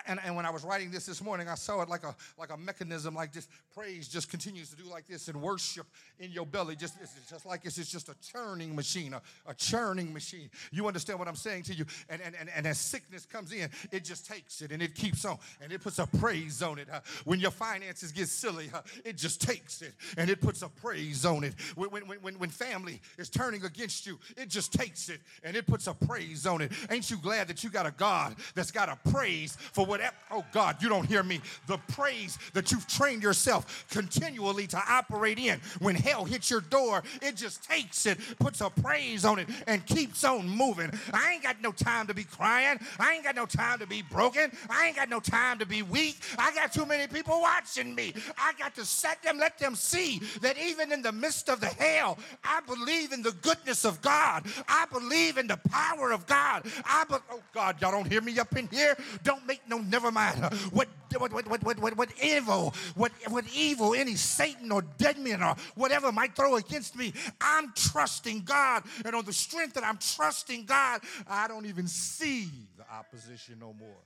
And, 0.07 0.19
and 0.25 0.35
when 0.35 0.45
I 0.45 0.49
was 0.49 0.65
writing 0.65 0.91
this 0.91 1.05
this 1.05 1.23
morning, 1.23 1.47
I 1.47 1.55
saw 1.55 1.81
it 1.81 1.87
like 1.87 2.03
a 2.03 2.13
like 2.37 2.51
a 2.51 2.57
mechanism, 2.57 3.15
like 3.15 3.31
just 3.31 3.49
praise 3.73 4.09
just 4.09 4.29
continues 4.29 4.69
to 4.71 4.75
do 4.75 4.83
like 4.89 5.07
this, 5.07 5.29
and 5.29 5.41
worship 5.41 5.87
in 6.19 6.31
your 6.31 6.45
belly, 6.45 6.75
just 6.75 6.95
it's 7.01 7.13
just 7.29 7.45
like 7.45 7.61
it's 7.63 7.75
just 7.75 8.09
a 8.09 8.15
churning 8.21 8.75
machine, 8.75 9.13
a, 9.13 9.21
a 9.47 9.53
churning 9.53 10.13
machine. 10.13 10.49
You 10.71 10.85
understand 10.87 11.17
what 11.17 11.29
I'm 11.29 11.35
saying 11.35 11.63
to 11.63 11.73
you? 11.73 11.85
And, 12.09 12.21
and 12.21 12.35
and 12.37 12.49
and 12.53 12.67
as 12.67 12.77
sickness 12.77 13.25
comes 13.25 13.53
in, 13.53 13.69
it 13.91 14.03
just 14.03 14.27
takes 14.27 14.61
it 14.61 14.73
and 14.73 14.81
it 14.81 14.95
keeps 14.95 15.23
on, 15.23 15.37
and 15.61 15.71
it 15.71 15.81
puts 15.81 15.99
a 15.99 16.07
praise 16.07 16.61
on 16.61 16.77
it. 16.77 16.89
Uh, 16.91 16.99
when 17.23 17.39
your 17.39 17.51
finances 17.51 18.11
get 18.11 18.27
silly, 18.27 18.69
uh, 18.73 18.81
it 19.05 19.15
just 19.15 19.41
takes 19.41 19.81
it 19.81 19.93
and 20.17 20.29
it 20.29 20.41
puts 20.41 20.61
a 20.61 20.67
praise 20.67 21.25
on 21.25 21.45
it. 21.45 21.53
When 21.75 21.89
when 21.89 22.03
when 22.03 22.33
when 22.37 22.49
family 22.49 22.99
is 23.17 23.29
turning 23.29 23.63
against 23.63 24.05
you, 24.05 24.19
it 24.35 24.49
just 24.49 24.73
takes 24.73 25.07
it 25.07 25.21
and 25.41 25.55
it 25.55 25.68
puts 25.69 25.87
a 25.87 25.93
praise 25.93 26.45
on 26.45 26.61
it. 26.61 26.71
Ain't 26.89 27.09
you 27.09 27.17
glad 27.17 27.47
that 27.47 27.63
you 27.63 27.69
got 27.69 27.85
a 27.85 27.91
God 27.91 28.35
that's 28.55 28.71
got 28.71 28.89
a 28.89 29.09
praise 29.11 29.55
for 29.55 29.85
whatever? 29.85 30.15
Oh, 30.31 30.45
God, 30.51 30.81
you 30.81 30.89
don't 30.89 31.05
hear 31.05 31.23
me. 31.23 31.41
The 31.67 31.77
praise 31.89 32.37
that 32.53 32.71
you've 32.71 32.87
trained 32.87 33.23
yourself 33.23 33.85
continually 33.89 34.67
to 34.67 34.81
operate 34.89 35.39
in. 35.39 35.59
When 35.79 35.95
hell 35.95 36.25
hits 36.25 36.49
your 36.49 36.61
door, 36.61 37.03
it 37.21 37.35
just 37.35 37.63
takes 37.63 38.05
it, 38.05 38.17
puts 38.39 38.61
a 38.61 38.69
praise 38.69 39.25
on 39.25 39.39
it, 39.39 39.47
and 39.67 39.85
keeps 39.85 40.23
on 40.23 40.47
moving. 40.49 40.91
I 41.13 41.33
ain't 41.33 41.43
got 41.43 41.61
no 41.61 41.71
time 41.71 42.07
to 42.07 42.13
be 42.13 42.23
crying. 42.23 42.79
I 42.99 43.13
ain't 43.13 43.23
got 43.23 43.35
no 43.35 43.45
time 43.45 43.79
to 43.79 43.87
be 43.87 44.01
broken. 44.01 44.51
I 44.69 44.87
ain't 44.87 44.95
got 44.95 45.09
no 45.09 45.19
time 45.19 45.59
to 45.59 45.65
be 45.65 45.81
weak. 45.81 46.17
I 46.37 46.53
got 46.53 46.73
too 46.73 46.85
many 46.85 47.07
people 47.07 47.39
watching 47.41 47.93
me. 47.93 48.13
I 48.37 48.53
got 48.57 48.75
to 48.75 48.85
set 48.85 49.21
them, 49.23 49.37
let 49.37 49.57
them 49.57 49.75
see 49.75 50.21
that 50.41 50.57
even 50.57 50.91
in 50.91 51.01
the 51.01 51.11
midst 51.11 51.49
of 51.49 51.59
the 51.59 51.67
hell, 51.67 52.17
I 52.43 52.61
believe 52.61 53.11
in 53.11 53.21
the 53.21 53.31
goodness 53.41 53.85
of 53.85 54.01
God. 54.01 54.45
I 54.67 54.85
believe 54.91 55.37
in 55.37 55.47
the 55.47 55.58
power 55.59 56.11
of 56.11 56.25
God. 56.25 56.65
I 56.85 57.05
but 57.09 57.21
oh 57.31 57.41
God, 57.53 57.81
y'all 57.81 57.91
don't 57.91 58.09
hear 58.09 58.21
me 58.21 58.37
up 58.39 58.55
in 58.55 58.67
here. 58.67 58.95
Don't 59.23 59.45
make 59.45 59.61
no 59.67 59.79
never 59.79 60.11
mind. 60.11 60.43
What 60.71 60.87
what 61.17 61.33
what 61.33 61.47
what 61.47 61.63
what 61.63 61.79
what, 61.79 61.97
what 61.97 62.09
evil, 62.23 62.73
what 62.95 63.11
what 63.27 63.45
evil, 63.53 63.93
any 63.93 64.15
Satan 64.15 64.71
or 64.71 64.81
dead 64.97 65.17
men 65.17 65.41
or 65.41 65.55
whatever 65.75 66.11
might 66.11 66.35
throw 66.35 66.55
against 66.55 66.95
me. 66.95 67.13
I'm 67.41 67.73
trusting 67.75 68.43
God, 68.43 68.83
and 69.05 69.15
on 69.15 69.25
the 69.25 69.33
strength 69.33 69.73
that 69.75 69.83
I'm 69.83 69.97
trusting 69.97 70.65
God, 70.65 71.01
I 71.27 71.47
don't 71.47 71.65
even 71.65 71.87
see 71.87 72.49
the 72.77 72.83
opposition 72.93 73.57
no 73.59 73.73
more. 73.79 73.97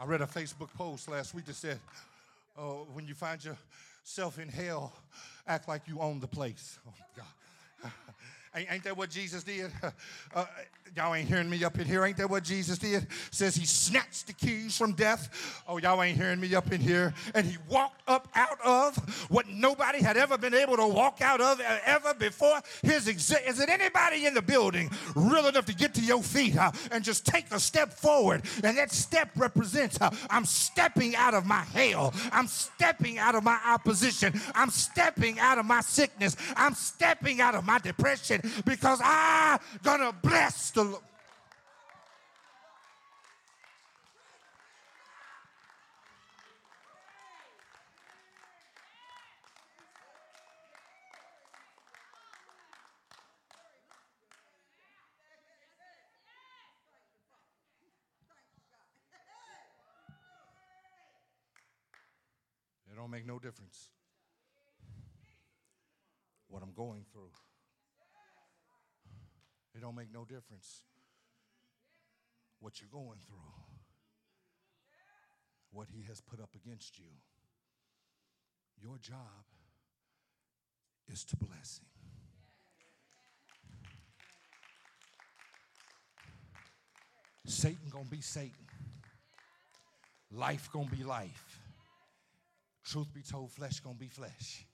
I 0.00 0.04
read 0.04 0.20
a 0.20 0.26
Facebook 0.26 0.72
post 0.74 1.08
last 1.08 1.34
week 1.34 1.46
that 1.46 1.56
said, 1.56 1.80
oh, 2.58 2.86
when 2.92 3.06
you 3.06 3.14
find 3.14 3.42
yourself 3.44 4.38
in 4.38 4.48
hell, 4.48 4.92
act 5.46 5.68
like 5.68 5.82
you 5.86 6.00
own 6.00 6.20
the 6.20 6.26
place. 6.26 6.78
Oh, 6.86 6.92
God. 7.16 7.92
Ain't, 8.54 8.72
ain't 8.72 8.84
that 8.84 8.96
what 8.96 9.10
Jesus 9.10 9.42
did? 9.42 9.70
Uh, 10.34 10.44
y'all 10.96 11.14
ain't 11.14 11.28
hearing 11.28 11.48
me 11.48 11.64
up 11.64 11.78
in 11.78 11.86
here. 11.86 12.04
Ain't 12.04 12.16
that 12.18 12.28
what 12.28 12.44
Jesus 12.44 12.78
did? 12.78 13.06
Says 13.30 13.56
he 13.56 13.64
snatched 13.64 14.26
the 14.26 14.32
keys 14.32 14.76
from 14.76 14.92
death. 14.92 15.62
Oh, 15.66 15.78
y'all 15.78 16.02
ain't 16.02 16.18
hearing 16.18 16.38
me 16.38 16.54
up 16.54 16.70
in 16.70 16.80
here. 16.80 17.14
And 17.34 17.46
he 17.46 17.56
walked 17.68 18.02
up 18.06 18.28
out 18.34 18.58
of 18.64 18.96
what 19.30 19.48
nobody 19.48 20.02
had 20.02 20.16
ever 20.16 20.36
been 20.36 20.54
able 20.54 20.76
to 20.76 20.86
walk 20.86 21.20
out 21.22 21.40
of 21.40 21.60
ever 21.84 22.14
before. 22.14 22.60
His 22.82 23.06
exi- 23.06 23.46
is 23.46 23.60
it 23.60 23.68
anybody 23.68 24.26
in 24.26 24.34
the 24.34 24.42
building 24.42 24.90
real 25.14 25.46
enough 25.46 25.64
to 25.66 25.74
get 25.74 25.94
to 25.94 26.02
your 26.02 26.22
feet 26.22 26.56
uh, 26.56 26.72
and 26.90 27.02
just 27.02 27.24
take 27.24 27.50
a 27.52 27.60
step 27.60 27.92
forward? 27.92 28.42
And 28.62 28.76
that 28.76 28.92
step 28.92 29.30
represents 29.36 30.00
uh, 30.00 30.10
I'm 30.30 30.44
stepping 30.44 31.16
out 31.16 31.34
of 31.34 31.46
my 31.46 31.62
hell. 31.62 32.12
I'm 32.32 32.46
stepping 32.46 33.18
out 33.18 33.34
of 33.34 33.44
my 33.44 33.58
opposition. 33.66 34.38
I'm 34.54 34.70
stepping 34.70 35.38
out 35.38 35.58
of 35.58 35.64
my 35.64 35.80
sickness. 35.80 36.36
I'm 36.56 36.74
stepping 36.74 37.40
out 37.40 37.54
of 37.54 37.64
my 37.64 37.78
depression 37.78 38.37
because 38.64 39.00
I'm 39.02 39.58
going 39.82 40.00
to 40.00 40.12
bless 40.12 40.70
the 40.70 40.84
Lord. 40.84 41.02
It 62.90 62.96
don't 62.96 63.10
make 63.10 63.26
no 63.26 63.38
difference 63.38 63.90
what 66.48 66.62
I'm 66.62 66.72
going 66.72 67.04
through. 67.12 67.30
It 69.78 69.82
don't 69.82 69.94
make 69.94 70.12
no 70.12 70.24
difference 70.24 70.82
what 72.58 72.80
you're 72.80 72.90
going 72.90 73.20
through, 73.28 73.36
what 75.70 75.86
he 75.88 76.02
has 76.08 76.20
put 76.20 76.40
up 76.40 76.50
against 76.56 76.98
you. 76.98 77.04
Your 78.82 78.98
job 78.98 79.44
is 81.06 81.22
to 81.26 81.36
bless 81.36 81.78
him. 81.78 81.86
Satan 87.46 87.88
gonna 87.92 88.04
be 88.06 88.20
Satan. 88.20 88.66
Life 90.32 90.70
gonna 90.72 90.90
be 90.90 91.04
life. 91.04 91.60
Truth 92.84 93.14
be 93.14 93.22
told, 93.22 93.52
flesh 93.52 93.78
gonna 93.78 93.94
be 93.94 94.08
flesh. 94.08 94.66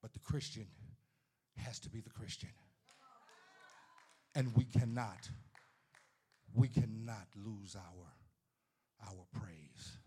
But 0.00 0.14
the 0.14 0.20
Christian 0.20 0.66
has 1.58 1.78
to 1.80 1.90
be 1.90 2.00
the 2.00 2.08
Christian. 2.08 2.48
And 4.36 4.54
we 4.54 4.64
cannot, 4.64 5.28
we 6.54 6.68
cannot 6.68 7.26
lose 7.34 7.74
our, 7.74 9.08
our 9.08 9.24
praise. 9.32 9.98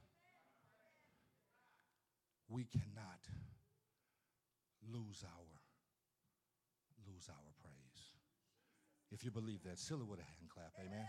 we 2.50 2.66
cannot 2.66 3.22
lose 4.92 5.24
our 5.24 5.56
lose 7.08 7.30
our 7.30 7.54
praise. 7.62 8.02
If 9.12 9.24
you 9.24 9.32
believe 9.32 9.64
that, 9.64 9.80
silly 9.80 10.02
it 10.02 10.08
with 10.08 10.20
a 10.20 10.24
hand 10.24 10.50
clap. 10.50 10.74
Amen. 10.80 11.06